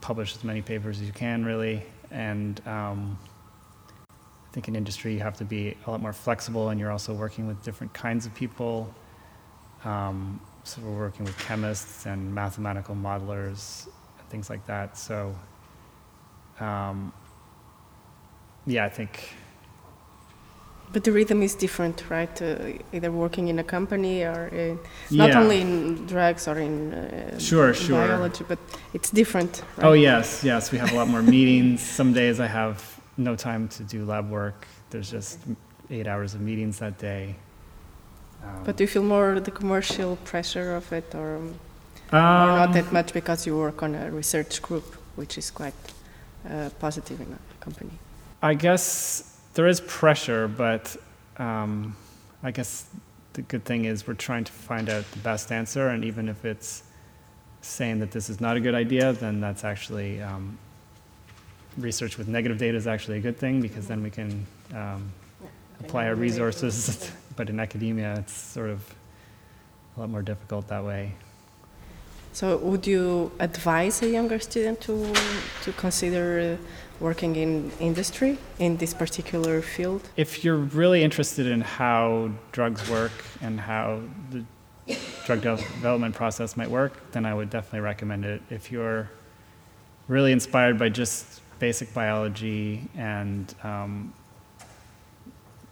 publish 0.00 0.34
as 0.36 0.44
many 0.44 0.62
papers 0.62 1.00
as 1.00 1.06
you 1.06 1.12
can, 1.12 1.44
really. 1.44 1.82
And 2.10 2.60
um, 2.66 3.18
I 4.48 4.52
think 4.52 4.68
in 4.68 4.76
industry, 4.76 5.12
you 5.12 5.20
have 5.20 5.36
to 5.38 5.44
be 5.44 5.76
a 5.86 5.90
lot 5.90 6.00
more 6.00 6.12
flexible, 6.12 6.70
and 6.70 6.80
you're 6.80 6.90
also 6.92 7.12
working 7.12 7.46
with 7.46 7.62
different 7.62 7.92
kinds 7.92 8.26
of 8.26 8.34
people. 8.34 8.92
Um, 9.84 10.40
so 10.64 10.80
we're 10.82 10.96
working 10.98 11.24
with 11.24 11.38
chemists 11.38 12.06
and 12.06 12.34
mathematical 12.34 12.94
modelers, 12.94 13.86
and 14.18 14.28
things 14.30 14.48
like 14.50 14.66
that. 14.66 14.96
So, 14.96 15.34
um, 16.60 17.12
yeah, 18.66 18.84
I 18.84 18.88
think 18.88 19.34
But 20.92 21.02
the 21.04 21.10
rhythm 21.12 21.42
is 21.42 21.54
different, 21.56 22.04
right? 22.08 22.40
Uh, 22.40 22.56
either 22.92 23.10
working 23.10 23.48
in 23.48 23.58
a 23.58 23.64
company 23.64 24.22
or 24.22 24.46
in, 24.48 24.78
not 25.10 25.28
Yeah. 25.30 25.40
only 25.42 25.60
in 25.60 26.06
drugs 26.06 26.46
or 26.48 26.58
in 26.58 26.94
uh, 26.94 27.38
Sure, 27.38 27.74
sure. 27.74 28.06
biology, 28.06 28.44
but 28.48 28.58
it's 28.94 29.10
different. 29.10 29.62
Right? 29.76 29.86
Oh 29.88 29.92
yes, 29.94 30.42
yes. 30.44 30.70
We 30.72 30.78
have 30.78 30.92
a 30.92 30.96
lot 30.96 31.08
more 31.08 31.22
meetings. 31.22 31.82
Some 31.82 32.12
days 32.12 32.38
I 32.40 32.46
have 32.46 32.95
no 33.16 33.36
time 33.36 33.68
to 33.68 33.82
do 33.82 34.04
lab 34.04 34.30
work. 34.30 34.66
There's 34.90 35.10
just 35.10 35.38
eight 35.90 36.06
hours 36.06 36.34
of 36.34 36.40
meetings 36.40 36.78
that 36.78 36.98
day. 36.98 37.36
Um, 38.44 38.64
But 38.64 38.76
do 38.76 38.84
you 38.84 38.88
feel 38.88 39.02
more 39.02 39.40
the 39.40 39.50
commercial 39.50 40.16
pressure 40.16 40.76
of 40.76 40.92
it, 40.92 41.14
or, 41.14 41.36
or 42.12 42.18
um, 42.18 42.56
not 42.56 42.72
that 42.72 42.92
much 42.92 43.12
because 43.12 43.46
you 43.46 43.56
work 43.56 43.82
on 43.82 43.94
a 43.94 44.10
research 44.10 44.62
group, 44.62 44.94
which 45.16 45.38
is 45.38 45.50
quite 45.50 45.74
uh, 46.48 46.70
positive 46.78 47.20
in 47.20 47.32
a 47.32 47.64
company? 47.64 47.92
I 48.42 48.54
guess 48.54 49.38
there 49.54 49.66
is 49.66 49.80
pressure, 49.80 50.48
but 50.48 50.96
um, 51.38 51.96
I 52.42 52.50
guess 52.50 52.86
the 53.32 53.42
good 53.42 53.64
thing 53.64 53.86
is 53.86 54.06
we're 54.06 54.14
trying 54.14 54.44
to 54.44 54.52
find 54.52 54.88
out 54.88 55.10
the 55.12 55.18
best 55.18 55.50
answer, 55.50 55.88
and 55.88 56.04
even 56.04 56.28
if 56.28 56.44
it's 56.44 56.82
saying 57.62 57.98
that 57.98 58.10
this 58.10 58.28
is 58.30 58.40
not 58.40 58.56
a 58.56 58.60
good 58.60 58.74
idea, 58.74 59.12
then 59.12 59.40
that's 59.40 59.64
actually 59.64 60.22
um, 60.22 60.58
research 61.78 62.18
with 62.18 62.28
negative 62.28 62.58
data 62.58 62.76
is 62.76 62.86
actually 62.86 63.18
a 63.18 63.20
good 63.20 63.36
thing 63.36 63.60
because 63.60 63.86
then 63.86 64.02
we 64.02 64.10
can 64.10 64.46
um, 64.74 65.10
apply 65.80 66.06
our 66.06 66.14
resources. 66.14 67.10
but 67.36 67.50
in 67.50 67.60
academia, 67.60 68.14
it's 68.18 68.32
sort 68.32 68.70
of 68.70 68.94
a 69.96 70.00
lot 70.00 70.10
more 70.10 70.22
difficult 70.22 70.68
that 70.68 70.84
way. 70.84 71.12
So, 72.32 72.58
would 72.58 72.86
you 72.86 73.32
advise 73.38 74.02
a 74.02 74.08
younger 74.08 74.38
student 74.38 74.80
to 74.82 75.14
to 75.62 75.72
consider 75.72 76.58
working 77.00 77.36
in 77.36 77.70
industry 77.80 78.36
in 78.58 78.76
this 78.76 78.92
particular 78.92 79.62
field? 79.62 80.02
If 80.16 80.44
you're 80.44 80.56
really 80.56 81.02
interested 81.02 81.46
in 81.46 81.62
how 81.62 82.30
drugs 82.52 82.90
work 82.90 83.12
and 83.40 83.58
how 83.58 84.00
the 84.30 84.44
drug 85.24 85.40
de- 85.40 85.56
development 85.56 86.14
process 86.14 86.56
might 86.56 86.70
work, 86.70 86.92
then 87.12 87.24
I 87.24 87.32
would 87.32 87.48
definitely 87.50 87.80
recommend 87.80 88.24
it. 88.24 88.42
If 88.50 88.70
you're 88.70 89.10
really 90.08 90.32
inspired 90.32 90.78
by 90.78 90.90
just 90.90 91.40
basic 91.58 91.92
biology 91.94 92.82
and 92.96 93.54
um, 93.64 94.12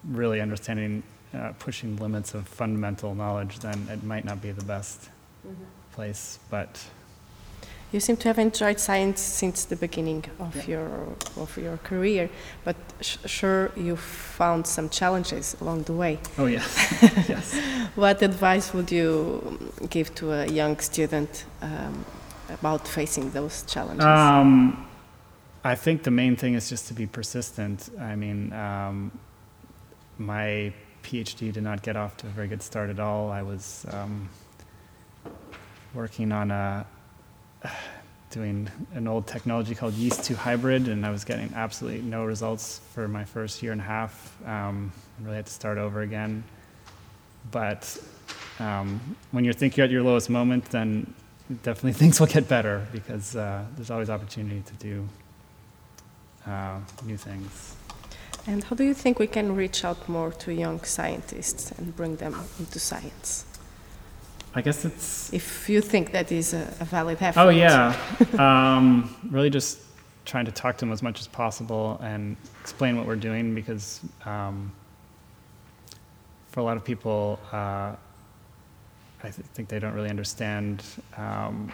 really 0.09 0.41
understanding, 0.41 1.03
uh, 1.35 1.53
pushing 1.59 1.97
limits 1.97 2.35
of 2.35 2.47
fundamental 2.49 3.15
knowledge, 3.15 3.59
then 3.61 3.87
it 3.91 4.03
might 4.05 4.25
not 4.25 4.41
be 4.43 4.53
the 4.53 4.65
best 4.65 5.09
place. 5.93 6.39
But 6.51 6.85
You 7.93 8.01
seem 8.01 8.17
to 8.17 8.29
have 8.29 8.41
enjoyed 8.41 8.81
science 8.81 9.21
since 9.21 9.67
the 9.67 9.77
beginning 9.77 10.25
of 10.41 10.67
your 10.69 10.89
of 11.37 11.57
your 11.57 11.77
career, 11.85 12.29
but 12.65 12.77
sh- 13.01 13.19
sure 13.27 13.71
you 13.77 13.97
found 14.39 14.67
some 14.67 14.89
challenges 14.89 15.57
along 15.61 15.85
the 15.85 15.93
way. 15.93 16.19
oh 16.39 16.47
yes, 16.47 16.69
yes. 17.29 17.55
What 17.95 18.23
advice 18.23 18.75
would 18.75 18.91
you 18.91 19.09
give 19.91 20.09
to 20.15 20.33
a 20.33 20.47
young 20.47 20.81
student 20.81 21.45
um, 21.63 22.05
about 22.49 22.89
facing 22.89 23.31
those 23.31 23.63
challenges? 23.67 24.05
Um, 24.07 24.87
I 25.67 25.75
think 25.75 26.03
the 26.03 26.11
main 26.11 26.37
thing 26.37 26.53
is 26.53 26.69
just 26.69 26.89
to 26.89 26.95
be 26.95 27.07
persistent. 27.07 27.89
I 27.99 28.17
mean, 28.17 28.53
um, 28.53 29.19
my 30.19 30.75
PhD 31.03 31.51
did 31.51 31.63
not 31.63 31.83
get 31.83 31.97
off 31.97 32.19
to 32.19 32.27
a 32.27 32.31
very 32.31 32.49
good 32.49 32.63
start 32.63 32.91
at 32.91 33.01
all. 33.01 33.31
I 33.31 33.41
was 33.41 33.87
um, 33.91 34.29
working 35.95 36.33
on 36.33 36.51
a 36.51 36.87
doing 38.31 38.69
an 38.95 39.09
old 39.09 39.27
technology 39.27 39.75
called 39.75 39.95
yeast 39.95 40.25
2 40.25 40.35
hybrid, 40.35 40.89
and 40.89 41.07
I 41.07 41.11
was 41.11 41.25
getting 41.25 41.51
absolutely 41.55 42.03
no 42.03 42.25
results 42.25 42.81
for 42.93 43.09
my 43.09 43.25
first 43.25 43.63
year 43.63 43.73
and 43.73 43.81
a 43.81 43.85
half. 43.85 44.37
Um, 44.45 44.93
I 45.19 45.25
really 45.25 45.37
had 45.37 45.47
to 45.47 45.53
start 45.53 45.79
over 45.79 46.03
again. 46.03 46.45
But 47.53 47.97
um, 48.59 49.17
when 49.31 49.45
you're 49.45 49.55
at 49.55 49.91
your 49.91 50.03
lowest 50.03 50.29
moment, 50.29 50.67
then 50.67 51.15
definitely 51.63 51.93
things 52.03 52.21
will 52.21 52.27
get 52.27 52.49
better 52.49 52.87
because 52.93 53.35
uh, 53.35 53.65
there's 53.77 53.91
always 53.91 54.11
opportunity 54.11 54.63
to 54.67 54.75
do 54.75 55.09
uh, 56.47 56.79
new 57.05 57.17
things. 57.17 57.77
and 58.47 58.63
how 58.65 58.77
do 58.77 58.85
you 58.85 58.95
think 58.95 59.19
we 59.19 59.27
can 59.27 59.57
reach 59.57 59.85
out 59.85 60.09
more 60.09 60.31
to 60.33 60.53
young 60.53 60.85
scientists 60.85 61.73
and 61.79 61.97
bring 61.97 62.17
them 62.17 62.35
into 62.59 62.79
science? 62.79 63.45
I 64.57 64.63
guess 64.63 64.85
it's 64.85 65.33
If 65.33 65.69
you 65.69 65.81
think 65.81 66.13
that 66.13 66.31
is 66.31 66.55
a, 66.55 66.63
a 66.81 66.85
valid 66.85 67.19
effort. 67.21 67.41
oh 67.41 67.49
yeah, 67.51 67.97
um, 68.39 69.15
really 69.31 69.51
just 69.51 69.79
trying 70.25 70.45
to 70.47 70.53
talk 70.53 70.77
to 70.77 70.85
them 70.85 70.93
as 70.93 71.03
much 71.03 71.21
as 71.21 71.27
possible 71.29 71.99
and 72.03 72.37
explain 72.61 72.97
what 72.97 73.07
we're 73.07 73.17
doing 73.31 73.55
because 73.55 74.01
um, 74.25 74.73
for 76.51 76.61
a 76.61 76.63
lot 76.63 76.77
of 76.77 76.85
people, 76.85 77.39
uh, 77.53 77.57
I 79.23 79.31
th- 79.31 79.35
think 79.55 79.69
they 79.69 79.79
don't 79.79 79.93
really 79.95 80.09
understand 80.11 80.83
um, 81.17 81.73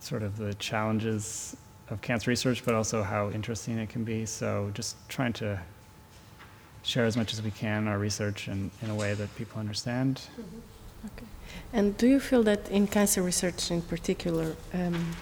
sort 0.00 0.22
of 0.22 0.36
the 0.36 0.54
challenges 0.54 1.56
of 1.90 2.00
cancer 2.00 2.30
research, 2.30 2.64
but 2.64 2.74
also 2.74 3.02
how 3.02 3.30
interesting 3.30 3.78
it 3.78 3.88
can 3.88 4.04
be. 4.04 4.26
So 4.26 4.70
just 4.74 4.96
trying 5.08 5.32
to 5.34 5.58
share 6.82 7.04
as 7.04 7.16
much 7.16 7.32
as 7.32 7.42
we 7.42 7.50
can 7.50 7.88
our 7.88 7.98
research 7.98 8.48
in, 8.48 8.70
in 8.82 8.90
a 8.90 8.94
way 8.94 9.14
that 9.14 9.34
people 9.36 9.58
understand. 9.60 10.22
Okay. 11.06 11.26
And 11.72 11.96
do 11.96 12.06
you 12.06 12.20
feel 12.20 12.42
that 12.44 12.68
in 12.70 12.86
cancer 12.86 13.22
research 13.22 13.70
in 13.70 13.82
particular, 13.82 14.56
um, 14.74 15.14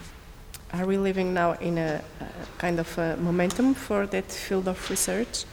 are 0.73 0.85
we 0.85 0.97
living 0.97 1.33
now 1.33 1.53
in 1.53 1.77
a, 1.77 2.01
a 2.19 2.25
kind 2.57 2.79
of 2.79 2.97
a 2.97 3.17
momentum 3.17 3.73
for 3.73 4.05
that 4.07 4.31
field 4.31 4.67
of 4.67 4.89
research, 4.89 5.45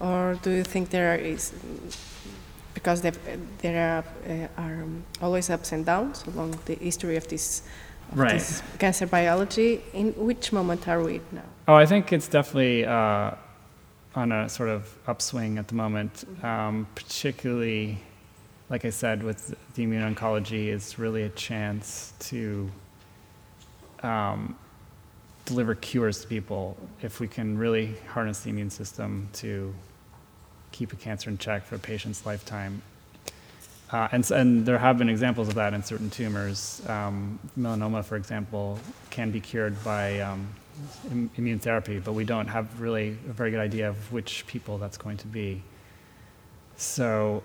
or 0.00 0.38
do 0.42 0.50
you 0.50 0.64
think 0.64 0.90
there 0.90 1.16
is 1.16 1.52
because 2.76 3.00
there 3.00 3.14
are, 3.90 4.04
uh, 4.30 4.62
are 4.62 4.84
always 5.22 5.48
ups 5.48 5.72
and 5.72 5.86
downs 5.86 6.24
along 6.26 6.56
the 6.66 6.74
history 6.74 7.16
of 7.16 7.26
this, 7.26 7.62
right. 8.14 8.32
this 8.32 8.62
cancer 8.78 9.06
biology. 9.06 9.82
In 9.92 10.12
which 10.12 10.52
moment 10.52 10.86
are 10.88 11.02
we 11.02 11.20
now? 11.32 11.42
Oh, 11.68 11.74
I 11.74 11.86
think 11.86 12.12
it's 12.12 12.28
definitely 12.28 12.84
uh, 12.84 13.32
on 14.14 14.32
a 14.32 14.48
sort 14.48 14.68
of 14.68 14.96
upswing 15.06 15.58
at 15.58 15.68
the 15.68 15.74
moment, 15.74 16.12
mm-hmm. 16.14 16.46
um, 16.46 16.86
particularly, 16.94 17.98
like 18.70 18.84
I 18.84 18.90
said, 18.90 19.22
with 19.22 19.54
the 19.74 19.82
immune 19.82 20.14
oncology, 20.14 20.68
is 20.68 20.98
really 20.98 21.24
a 21.24 21.28
chance 21.30 22.14
to 22.20 22.70
um, 24.02 24.56
deliver 25.44 25.74
cures 25.74 26.20
to 26.22 26.26
people 26.26 26.76
if 27.02 27.20
we 27.20 27.28
can 27.28 27.58
really 27.58 27.94
harness 28.08 28.40
the 28.40 28.50
immune 28.50 28.70
system 28.70 29.28
to 29.34 29.74
keep 30.72 30.92
a 30.92 30.96
cancer 30.96 31.30
in 31.30 31.38
check 31.38 31.64
for 31.64 31.76
a 31.76 31.78
patient's 31.78 32.26
lifetime. 32.26 32.82
Uh, 33.90 34.08
and, 34.10 34.28
and, 34.32 34.66
there 34.66 34.78
have 34.78 34.98
been 34.98 35.08
examples 35.08 35.46
of 35.46 35.54
that 35.54 35.72
in 35.72 35.82
certain 35.82 36.10
tumors. 36.10 36.82
Um, 36.88 37.38
melanoma, 37.56 38.04
for 38.04 38.16
example, 38.16 38.80
can 39.10 39.30
be 39.30 39.40
cured 39.40 39.82
by 39.84 40.18
um, 40.20 40.48
Im- 41.10 41.30
immune 41.36 41.58
therapy, 41.58 42.00
but 42.00 42.12
we 42.12 42.24
don't 42.24 42.48
have 42.48 42.80
really 42.80 43.10
a 43.28 43.32
very 43.32 43.50
good 43.50 43.60
idea 43.60 43.88
of 43.88 44.12
which 44.12 44.46
people 44.46 44.76
that's 44.76 44.98
going 44.98 45.16
to 45.18 45.26
be. 45.26 45.62
So, 46.76 47.42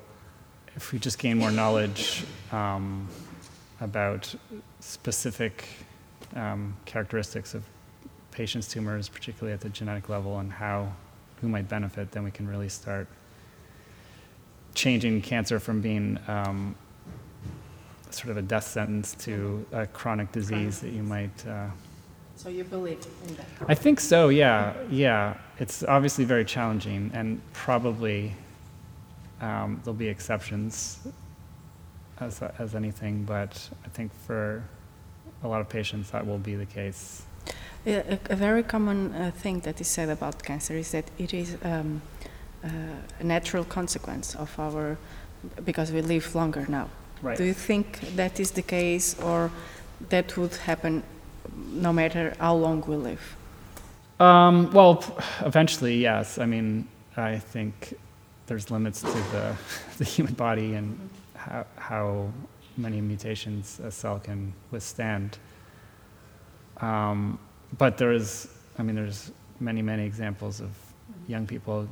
if 0.76 0.92
we 0.92 1.00
just 1.00 1.20
gain 1.20 1.38
more 1.38 1.52
knowledge 1.52 2.26
um, 2.52 3.08
about 3.80 4.34
specific 4.80 5.68
um, 6.36 6.76
characteristics 6.86 7.54
of 7.54 7.64
patients' 8.32 8.68
tumors, 8.68 9.08
particularly 9.08 9.54
at 9.54 9.62
the 9.62 9.70
genetic 9.70 10.10
level, 10.10 10.40
and 10.40 10.52
how 10.52 10.92
who 11.40 11.48
might 11.48 11.70
benefit, 11.70 12.12
then 12.12 12.24
we 12.24 12.32
can 12.32 12.48
really 12.48 12.70
start 12.70 13.08
changing 14.74 15.22
cancer 15.22 15.60
from 15.60 15.82
being 15.82 16.18
um, 16.28 16.76
sort 18.10 18.30
of 18.30 18.38
a 18.38 18.42
death 18.42 18.68
sentence 18.68 19.16
to 19.16 19.66
a 19.72 19.88
chronic 19.88 20.32
disease 20.32 20.80
that 20.80 20.92
you 20.92 21.04
might. 21.04 21.46
Uh, 21.48 21.68
so 22.36 22.50
you 22.50 22.64
believe 22.64 23.06
in 23.28 23.36
that? 23.36 23.46
I 23.68 23.76
think 23.76 24.00
so. 24.00 24.30
Yeah, 24.30 24.74
yeah. 24.90 25.38
It's 25.60 25.84
obviously 25.84 26.26
very 26.26 26.46
challenging, 26.46 27.12
and 27.14 27.40
probably 27.54 28.34
um, 29.42 29.80
there'll 29.84 29.98
be 29.98 30.08
exceptions, 30.08 31.00
as 32.20 32.42
as 32.58 32.74
anything. 32.74 33.24
But 33.24 33.70
I 33.86 33.90
think 33.90 34.12
for 34.26 34.64
a 35.44 35.48
lot 35.48 35.62
of 35.62 35.70
patients, 35.70 36.10
that 36.12 36.26
will 36.26 36.40
be 36.40 36.56
the 36.56 36.66
case. 36.66 37.24
A, 37.86 38.20
a 38.30 38.36
very 38.36 38.64
common 38.64 39.14
uh, 39.14 39.32
thing 39.32 39.60
that 39.62 39.82
is 39.82 39.88
said 39.88 40.10
about 40.10 40.44
cancer 40.44 40.76
is 40.76 40.92
that 40.92 41.12
it 41.18 41.34
is. 41.34 41.58
Um, 41.64 42.02
a 42.64 43.24
natural 43.24 43.64
consequence 43.64 44.36
of 44.36 44.58
our 44.60 44.98
because 45.66 45.92
we 45.92 46.02
live 46.02 46.36
longer 46.36 46.66
now. 46.68 46.88
Right. 47.22 47.38
Do 47.38 47.44
you 47.44 47.54
think 47.54 48.00
that 48.16 48.40
is 48.40 48.52
the 48.52 48.62
case, 48.62 49.20
or 49.22 49.52
that 50.10 50.38
would 50.38 50.56
happen 50.56 51.04
no 51.56 51.94
matter 51.94 52.34
how 52.40 52.56
long 52.56 52.82
we 52.82 52.96
live? 52.96 53.36
Um, 54.20 54.72
well, 54.72 55.04
eventually, 55.42 55.98
yes. 55.98 56.38
I 56.38 56.46
mean, 56.46 56.88
I 57.18 57.38
think 57.38 57.98
there's 58.48 58.70
limits 58.72 59.02
to 59.02 59.08
the, 59.08 59.56
the 59.98 60.04
human 60.04 60.34
body 60.34 60.74
and 60.74 61.10
how, 61.36 61.66
how 61.78 62.30
many 62.78 63.02
mutations 63.02 63.80
a 63.84 63.92
cell 63.92 64.20
can 64.20 64.54
withstand. 64.72 65.38
Um, 66.78 67.40
but 67.78 67.98
there 67.98 68.12
is, 68.12 68.48
I 68.78 68.84
mean, 68.84 68.96
there's 68.96 69.32
many, 69.60 69.82
many 69.82 70.06
examples 70.06 70.60
of 70.62 70.70
young 71.28 71.46
people 71.46 71.88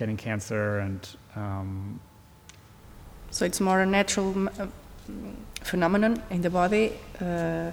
getting 0.00 0.16
cancer 0.16 0.78
and. 0.78 1.00
Um, 1.36 2.00
so 3.30 3.44
it's 3.44 3.60
more 3.60 3.80
a 3.82 3.86
natural 3.86 4.48
uh, 4.48 4.66
phenomenon 5.60 6.20
in 6.30 6.40
the 6.40 6.50
body 6.50 6.94
uh, 7.20 7.70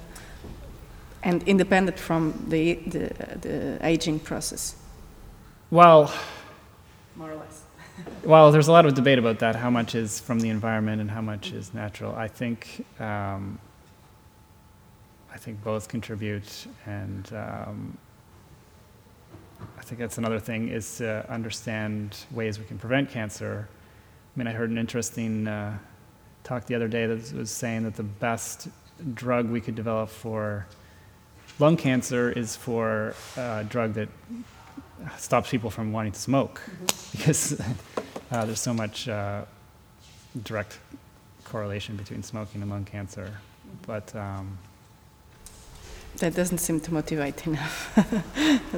and 1.24 1.42
independent 1.48 1.98
from 1.98 2.46
the, 2.50 2.76
the, 2.94 3.10
the 3.42 3.80
aging 3.82 4.20
process. 4.20 4.76
Well, 5.72 6.14
more 7.16 7.32
or 7.32 7.36
less. 7.36 7.64
well, 8.24 8.52
there's 8.52 8.68
a 8.68 8.72
lot 8.72 8.86
of 8.86 8.94
debate 8.94 9.18
about 9.18 9.40
that. 9.40 9.56
How 9.56 9.72
much 9.72 9.96
is 9.96 10.20
from 10.20 10.40
the 10.40 10.50
environment 10.50 11.02
and 11.02 11.10
how 11.10 11.22
much 11.22 11.52
is 11.52 11.74
natural? 11.74 12.14
I 12.14 12.28
think 12.28 12.86
um, 13.00 13.58
I 15.34 15.38
think 15.38 15.64
both 15.64 15.88
contribute, 15.88 16.68
and 16.86 17.32
um, 17.34 17.98
think 19.88 20.00
that's 20.00 20.18
another 20.18 20.40
thing 20.40 20.68
is 20.68 20.98
to 20.98 21.26
understand 21.32 22.18
ways 22.32 22.60
we 22.60 22.66
can 22.66 22.78
prevent 22.78 23.10
cancer. 23.10 23.70
I 24.36 24.40
mean, 24.40 24.46
I 24.46 24.52
heard 24.52 24.70
an 24.70 24.78
interesting 24.78 25.48
uh, 25.48 25.78
talk 26.44 26.66
the 26.66 26.76
other 26.76 26.90
day 26.90 27.06
that 27.06 27.32
was 27.34 27.50
saying 27.50 27.84
that 27.84 27.96
the 27.96 28.04
best 28.04 28.68
drug 29.14 29.50
we 29.50 29.62
could 29.62 29.76
develop 29.76 30.10
for 30.10 30.68
lung 31.60 31.78
cancer 31.78 32.32
is 32.32 32.56
for 32.56 33.16
a 33.38 33.64
drug 33.64 33.94
that 33.94 34.10
stops 35.18 35.50
people 35.50 35.70
from 35.70 35.94
wanting 35.94 36.12
to 36.12 36.20
smoke 36.20 36.60
mm-hmm. 36.60 37.18
because 37.18 37.62
uh, 38.32 38.46
there's 38.46 38.60
so 38.60 38.74
much 38.74 39.08
uh, 39.08 39.46
direct 40.44 40.80
correlation 41.46 41.96
between 41.96 42.22
smoking 42.24 42.62
and 42.62 42.70
lung 42.70 42.84
cancer. 42.84 43.32
But 43.86 44.14
um, 44.16 44.58
that 46.20 46.34
doesn't 46.36 46.60
seem 46.60 46.80
to 46.82 46.94
motivate 46.94 47.46
enough 47.48 48.00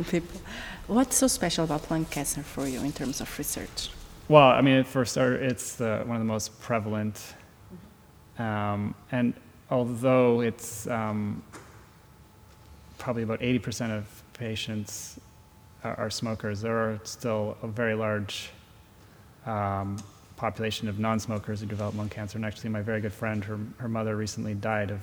people. 0.10 0.42
What's 0.88 1.18
so 1.18 1.28
special 1.28 1.66
about 1.66 1.90
lung 1.92 2.06
cancer 2.06 2.44
for 2.44 2.68
you 2.68 2.80
in 2.82 2.92
terms 2.92 3.22
of 3.22 3.38
research? 3.38 3.90
Well, 4.28 4.50
I 4.50 4.62
mean, 4.62 4.84
for 4.84 5.06
starters, 5.06 5.52
it's 5.52 5.76
the, 5.76 6.04
one 6.06 6.16
of 6.18 6.22
the 6.22 6.26
most 6.26 6.60
prevalent, 6.62 7.34
um, 8.38 8.94
and 9.12 9.34
although 9.70 10.42
it's 10.42 10.88
um, 10.88 11.44
probably 12.98 13.24
about 13.24 13.40
80% 13.40 13.98
of 13.98 14.24
patients 14.34 15.20
are, 15.84 15.96
are, 15.96 16.10
smokers, 16.10 16.62
there 16.62 16.78
are 16.78 17.00
still 17.04 17.58
a 17.64 17.68
very 17.68 17.96
large 17.96 18.52
um, 19.46 19.98
population 20.36 20.88
of 20.88 21.00
non-smokers 21.00 21.62
who 21.62 21.66
develop 21.66 21.96
lung 21.96 22.10
cancer. 22.10 22.38
And 22.38 22.46
actually, 22.46 22.70
my 22.70 22.82
very 22.82 23.02
good 23.02 23.14
friend, 23.14 23.44
her, 23.44 23.60
her 23.78 23.90
mother 23.90 24.16
recently 24.16 24.54
died 24.54 24.92
of 24.92 25.02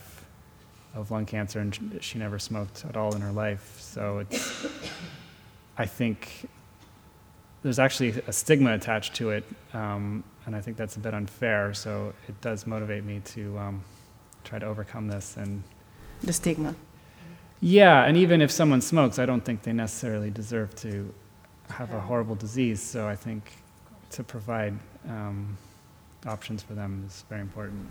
of 0.96 1.10
lung 1.10 1.26
cancer, 1.26 1.60
and 1.60 1.98
she 2.00 2.18
never 2.18 2.38
smoked 2.38 2.84
at 2.88 2.96
all 2.96 3.14
in 3.14 3.20
her 3.20 3.32
life. 3.32 3.76
So 3.80 4.18
it's, 4.18 4.66
I 5.76 5.86
think, 5.86 6.48
there's 7.62 7.78
actually 7.78 8.10
a 8.26 8.32
stigma 8.32 8.72
attached 8.74 9.14
to 9.16 9.30
it, 9.30 9.44
um, 9.74 10.24
and 10.46 10.56
I 10.56 10.60
think 10.60 10.76
that's 10.76 10.96
a 10.96 11.00
bit 11.00 11.14
unfair. 11.14 11.74
So 11.74 12.12
it 12.28 12.40
does 12.40 12.66
motivate 12.66 13.04
me 13.04 13.20
to 13.26 13.58
um, 13.58 13.82
try 14.44 14.58
to 14.58 14.66
overcome 14.66 15.08
this 15.08 15.36
and 15.36 15.62
the 16.22 16.32
stigma. 16.32 16.74
Yeah, 17.60 18.04
and 18.04 18.16
even 18.16 18.40
if 18.40 18.50
someone 18.50 18.80
smokes, 18.80 19.18
I 19.18 19.26
don't 19.26 19.44
think 19.44 19.62
they 19.62 19.72
necessarily 19.72 20.30
deserve 20.30 20.74
to 20.76 21.12
have 21.70 21.92
a 21.92 22.00
horrible 22.00 22.34
disease. 22.34 22.82
So 22.82 23.08
I 23.08 23.16
think 23.16 23.52
to 24.10 24.22
provide 24.22 24.74
um, 25.08 25.56
options 26.26 26.62
for 26.62 26.74
them 26.74 27.04
is 27.06 27.24
very 27.28 27.40
important. 27.40 27.88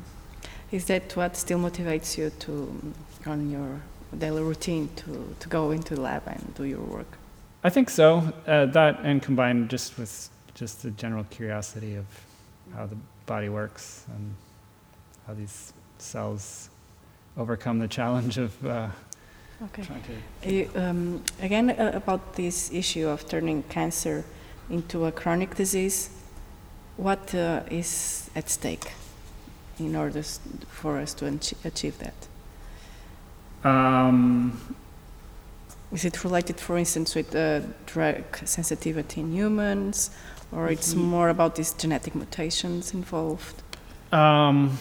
Is 0.76 0.84
that 0.88 1.16
what 1.16 1.38
still 1.38 1.60
motivates 1.60 2.18
you 2.18 2.32
to, 2.40 2.94
on 3.26 3.50
your 3.50 3.80
daily 4.20 4.42
routine, 4.42 4.90
to, 4.98 5.34
to 5.40 5.48
go 5.48 5.72
into 5.72 5.96
the 5.96 6.02
lab 6.02 6.24
and 6.28 6.54
do 6.54 6.66
your 6.66 6.82
work? 6.82 7.08
I 7.64 7.70
think 7.70 7.90
so. 7.90 8.34
Uh, 8.46 8.66
that 8.66 9.00
and 9.04 9.22
combined 9.22 9.70
just 9.70 9.98
with 9.98 10.30
just 10.54 10.84
the 10.84 10.92
general 10.92 11.24
curiosity 11.30 11.96
of 11.96 12.06
how 12.76 12.88
the 12.88 12.98
body 13.26 13.48
works 13.48 14.04
and 14.18 14.36
how 15.26 15.34
these 15.34 15.72
cells 15.98 16.70
overcome 17.38 17.80
the 17.80 17.88
challenge 17.88 18.38
of 18.38 18.52
uh, 18.66 18.90
okay. 19.64 19.82
trying 19.82 20.04
to. 20.04 20.52
You, 20.52 20.70
um, 20.76 21.24
again, 21.42 21.70
uh, 21.70 21.92
about 21.94 22.36
this 22.36 22.70
issue 22.74 23.08
of 23.08 23.26
turning 23.30 23.64
cancer 23.64 24.26
into 24.70 25.06
a 25.06 25.12
chronic 25.14 25.56
disease, 25.56 26.10
what 26.98 27.34
uh, 27.34 27.62
is 27.72 28.30
at 28.36 28.50
stake? 28.50 28.92
In 29.80 29.96
order 29.96 30.22
for 30.22 30.98
us 30.98 31.14
to 31.16 31.28
achieve 31.64 31.98
that? 32.00 32.28
Um, 33.68 34.76
is 35.92 36.06
it 36.06 36.24
related, 36.24 36.60
for 36.60 36.78
instance, 36.78 37.16
with 37.16 37.36
uh, 37.36 37.62
drug 37.86 38.24
sensitivity 38.46 39.22
in 39.22 39.32
humans, 39.34 40.12
or 40.52 40.68
it's 40.68 40.94
mm-hmm. 40.94 41.04
more 41.04 41.30
about 41.30 41.56
these 41.56 41.74
genetic 41.74 42.16
mutations 42.16 42.94
involved? 42.94 43.64
Um, 44.12 44.78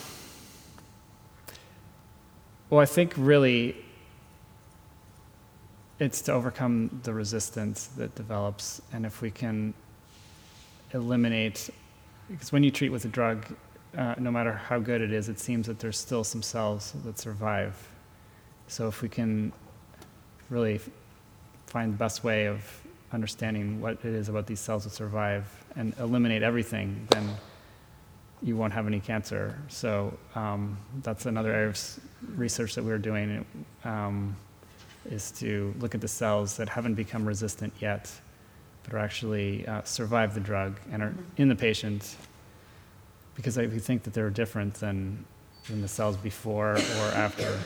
well, 2.70 2.80
I 2.80 2.86
think 2.86 3.14
really 3.16 3.76
it's 5.98 6.20
to 6.22 6.32
overcome 6.32 7.00
the 7.04 7.14
resistance 7.14 7.86
that 7.96 8.14
develops, 8.14 8.82
and 8.92 9.06
if 9.06 9.22
we 9.22 9.30
can 9.30 9.74
eliminate, 10.92 11.70
because 12.28 12.52
when 12.52 12.62
you 12.62 12.70
treat 12.70 12.90
with 12.90 13.04
a 13.04 13.08
drug, 13.08 13.46
uh, 13.96 14.14
no 14.18 14.30
matter 14.30 14.52
how 14.52 14.78
good 14.78 15.00
it 15.00 15.12
is, 15.12 15.28
it 15.28 15.38
seems 15.38 15.66
that 15.66 15.78
there's 15.78 15.98
still 15.98 16.24
some 16.24 16.42
cells 16.42 16.92
that 17.04 17.18
survive. 17.18 17.74
So 18.68 18.88
if 18.88 19.02
we 19.02 19.08
can 19.08 19.52
really 20.50 20.80
find 21.66 21.92
the 21.92 21.98
best 21.98 22.24
way 22.24 22.46
of 22.46 22.64
understanding 23.12 23.80
what 23.80 23.98
it 24.04 24.14
is 24.14 24.28
about 24.28 24.46
these 24.46 24.60
cells 24.60 24.84
that 24.84 24.90
survive 24.90 25.46
and 25.76 25.94
eliminate 25.98 26.42
everything, 26.42 27.06
then 27.10 27.28
you 28.42 28.56
won't 28.56 28.72
have 28.72 28.86
any 28.86 29.00
cancer. 29.00 29.58
So 29.68 30.16
um, 30.34 30.76
that's 31.02 31.26
another 31.26 31.52
area 31.52 31.68
of 31.68 32.00
research 32.36 32.74
that 32.74 32.84
we're 32.84 32.98
doing 32.98 33.44
um, 33.84 34.36
is 35.10 35.30
to 35.32 35.74
look 35.80 35.94
at 35.94 36.00
the 36.00 36.08
cells 36.08 36.56
that 36.56 36.68
haven't 36.68 36.94
become 36.94 37.24
resistant 37.24 37.72
yet, 37.80 38.10
but 38.82 38.94
are 38.94 38.98
actually 38.98 39.66
uh, 39.66 39.82
survive 39.84 40.34
the 40.34 40.40
drug 40.40 40.78
and 40.92 41.02
are 41.02 41.10
mm-hmm. 41.10 41.42
in 41.42 41.48
the 41.48 41.56
patient. 41.56 42.16
Because 43.34 43.56
we 43.56 43.78
think 43.78 44.04
that 44.04 44.14
they're 44.14 44.30
different 44.30 44.74
than, 44.74 45.24
than 45.68 45.82
the 45.82 45.88
cells 45.88 46.16
before 46.16 46.72
or 46.74 47.06
after. 47.14 47.58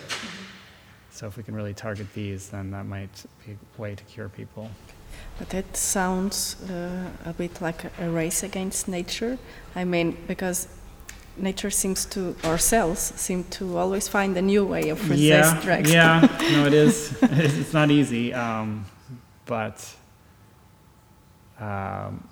So 1.10 1.26
if 1.26 1.36
we 1.36 1.42
can 1.42 1.54
really 1.54 1.74
target 1.74 2.06
these, 2.14 2.48
then 2.48 2.70
that 2.70 2.86
might 2.86 3.24
be 3.44 3.52
a 3.52 3.80
way 3.80 3.94
to 3.94 4.04
cure 4.04 4.28
people. 4.28 4.70
But 5.38 5.50
that 5.50 5.76
sounds 5.76 6.56
uh, 6.70 7.10
a 7.24 7.32
bit 7.32 7.60
like 7.60 7.84
a 8.00 8.10
race 8.10 8.42
against 8.42 8.88
nature. 8.88 9.38
I 9.74 9.84
mean, 9.84 10.16
because 10.26 10.68
nature 11.36 11.70
seems 11.70 12.04
to, 12.06 12.34
or 12.44 12.58
cells 12.58 12.98
seem 12.98 13.44
to 13.44 13.78
always 13.78 14.08
find 14.08 14.36
a 14.36 14.42
new 14.42 14.64
way 14.64 14.88
of 14.88 15.08
resist 15.08 15.54
yeah, 15.54 15.60
drugs. 15.62 15.92
Yeah, 15.92 16.20
no, 16.52 16.66
it 16.66 16.74
is. 16.74 17.16
it's 17.22 17.72
not 17.72 17.90
easy, 17.90 18.34
um, 18.34 18.84
but 19.46 19.94
um, 21.60 22.26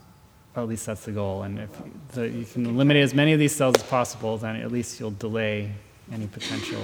at 0.63 0.69
least 0.69 0.87
that's 0.87 1.05
the 1.05 1.13
goal. 1.13 1.43
And 1.43 1.59
if 1.59 1.71
the, 2.13 2.29
you 2.29 2.45
can 2.45 2.67
eliminate 2.67 3.03
as 3.03 3.15
many 3.15 3.33
of 3.33 3.39
these 3.39 3.55
cells 3.55 3.75
as 3.77 3.83
possible, 3.83 4.39
then 4.39 4.57
at 4.57 4.73
least 4.73 5.01
you'll 5.01 5.11
delay 5.13 5.73
any 6.13 6.27
potential 6.27 6.83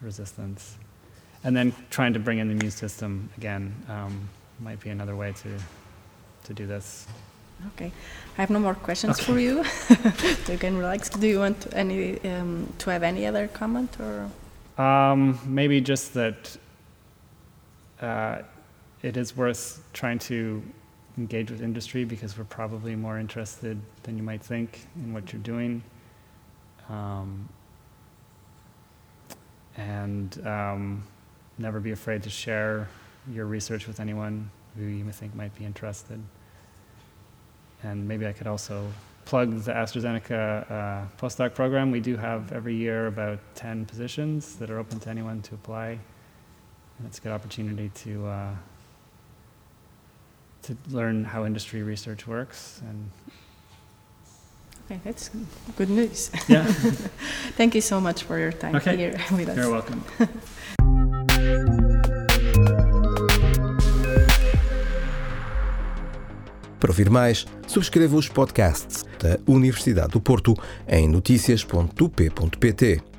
resistance. 0.00 0.76
And 1.44 1.56
then 1.56 1.74
trying 1.90 2.12
to 2.12 2.18
bring 2.18 2.38
in 2.38 2.48
the 2.48 2.54
immune 2.54 2.70
system 2.70 3.28
again. 3.36 3.74
Um, 3.88 4.28
might 4.60 4.80
be 4.80 4.90
another 4.90 5.16
way 5.16 5.32
to 5.32 5.58
to 6.44 6.54
do 6.54 6.66
this. 6.66 7.06
Okay, 7.74 7.92
I 8.36 8.40
have 8.40 8.50
no 8.50 8.58
more 8.58 8.74
questions 8.74 9.20
okay. 9.20 9.32
for 9.32 9.38
you. 9.38 9.64
you 10.52 10.58
can 10.58 10.76
relax. 10.76 11.08
Do 11.08 11.26
you 11.26 11.38
want 11.38 11.66
any 11.72 12.20
um, 12.20 12.72
to 12.78 12.90
have 12.90 13.02
any 13.02 13.26
other 13.26 13.48
comment 13.48 13.96
or? 14.00 14.28
Um, 14.82 15.38
maybe 15.46 15.80
just 15.80 16.14
that 16.14 16.56
uh, 18.00 18.38
it 19.02 19.16
is 19.16 19.36
worth 19.36 19.82
trying 19.92 20.18
to 20.20 20.62
engage 21.18 21.50
with 21.50 21.62
industry 21.62 22.04
because 22.04 22.36
we're 22.38 22.44
probably 22.44 22.96
more 22.96 23.18
interested 23.18 23.78
than 24.02 24.16
you 24.16 24.22
might 24.22 24.42
think 24.42 24.86
in 24.96 25.12
what 25.12 25.32
you're 25.32 25.42
doing. 25.42 25.82
Um, 26.88 27.48
and 29.76 30.46
um, 30.46 31.04
never 31.58 31.80
be 31.80 31.92
afraid 31.92 32.22
to 32.22 32.30
share 32.30 32.88
your 33.30 33.46
research 33.46 33.86
with 33.86 34.00
anyone 34.00 34.50
who 34.76 34.84
you 34.84 35.10
think 35.12 35.34
might 35.34 35.54
be 35.54 35.64
interested. 35.64 36.20
And 37.82 38.06
maybe 38.06 38.26
I 38.26 38.32
could 38.32 38.46
also 38.46 38.86
plug 39.24 39.62
the 39.62 39.72
AstraZeneca 39.72 40.70
uh, 40.70 41.06
postdoc 41.18 41.54
program. 41.54 41.90
We 41.90 42.00
do 42.00 42.16
have 42.16 42.52
every 42.52 42.74
year 42.74 43.06
about 43.06 43.38
10 43.54 43.86
positions 43.86 44.56
that 44.56 44.70
are 44.70 44.78
open 44.78 44.98
to 45.00 45.10
anyone 45.10 45.42
to 45.42 45.54
apply. 45.54 45.98
And 46.98 47.06
it's 47.06 47.18
a 47.18 47.20
good 47.20 47.32
opportunity 47.32 47.90
to, 47.94 48.26
uh, 48.26 48.54
to 50.62 50.76
learn 50.90 51.24
how 51.24 51.44
industry 51.44 51.82
research 51.82 52.26
works. 52.26 52.80
And 52.88 53.10
okay, 54.86 55.00
that's 55.04 55.30
good 55.76 55.90
news. 55.90 56.30
Yeah. 56.48 56.64
Thank 57.56 57.74
you 57.74 57.80
so 57.80 58.00
much 58.00 58.22
for 58.22 58.38
your 58.38 58.52
time 58.52 58.76
okay. 58.76 58.96
here 58.96 59.20
with 59.32 59.48
us. 59.48 59.56
You're 59.56 59.70
welcome. 59.70 60.04
Para 66.82 66.90
ouvir 66.90 67.08
mais, 67.08 67.46
subscreva 67.68 68.16
os 68.16 68.28
podcasts 68.28 69.04
da 69.20 69.38
Universidade 69.46 70.08
do 70.08 70.20
Porto 70.20 70.52
em 70.88 71.08
notícias.up.pt. 71.08 73.11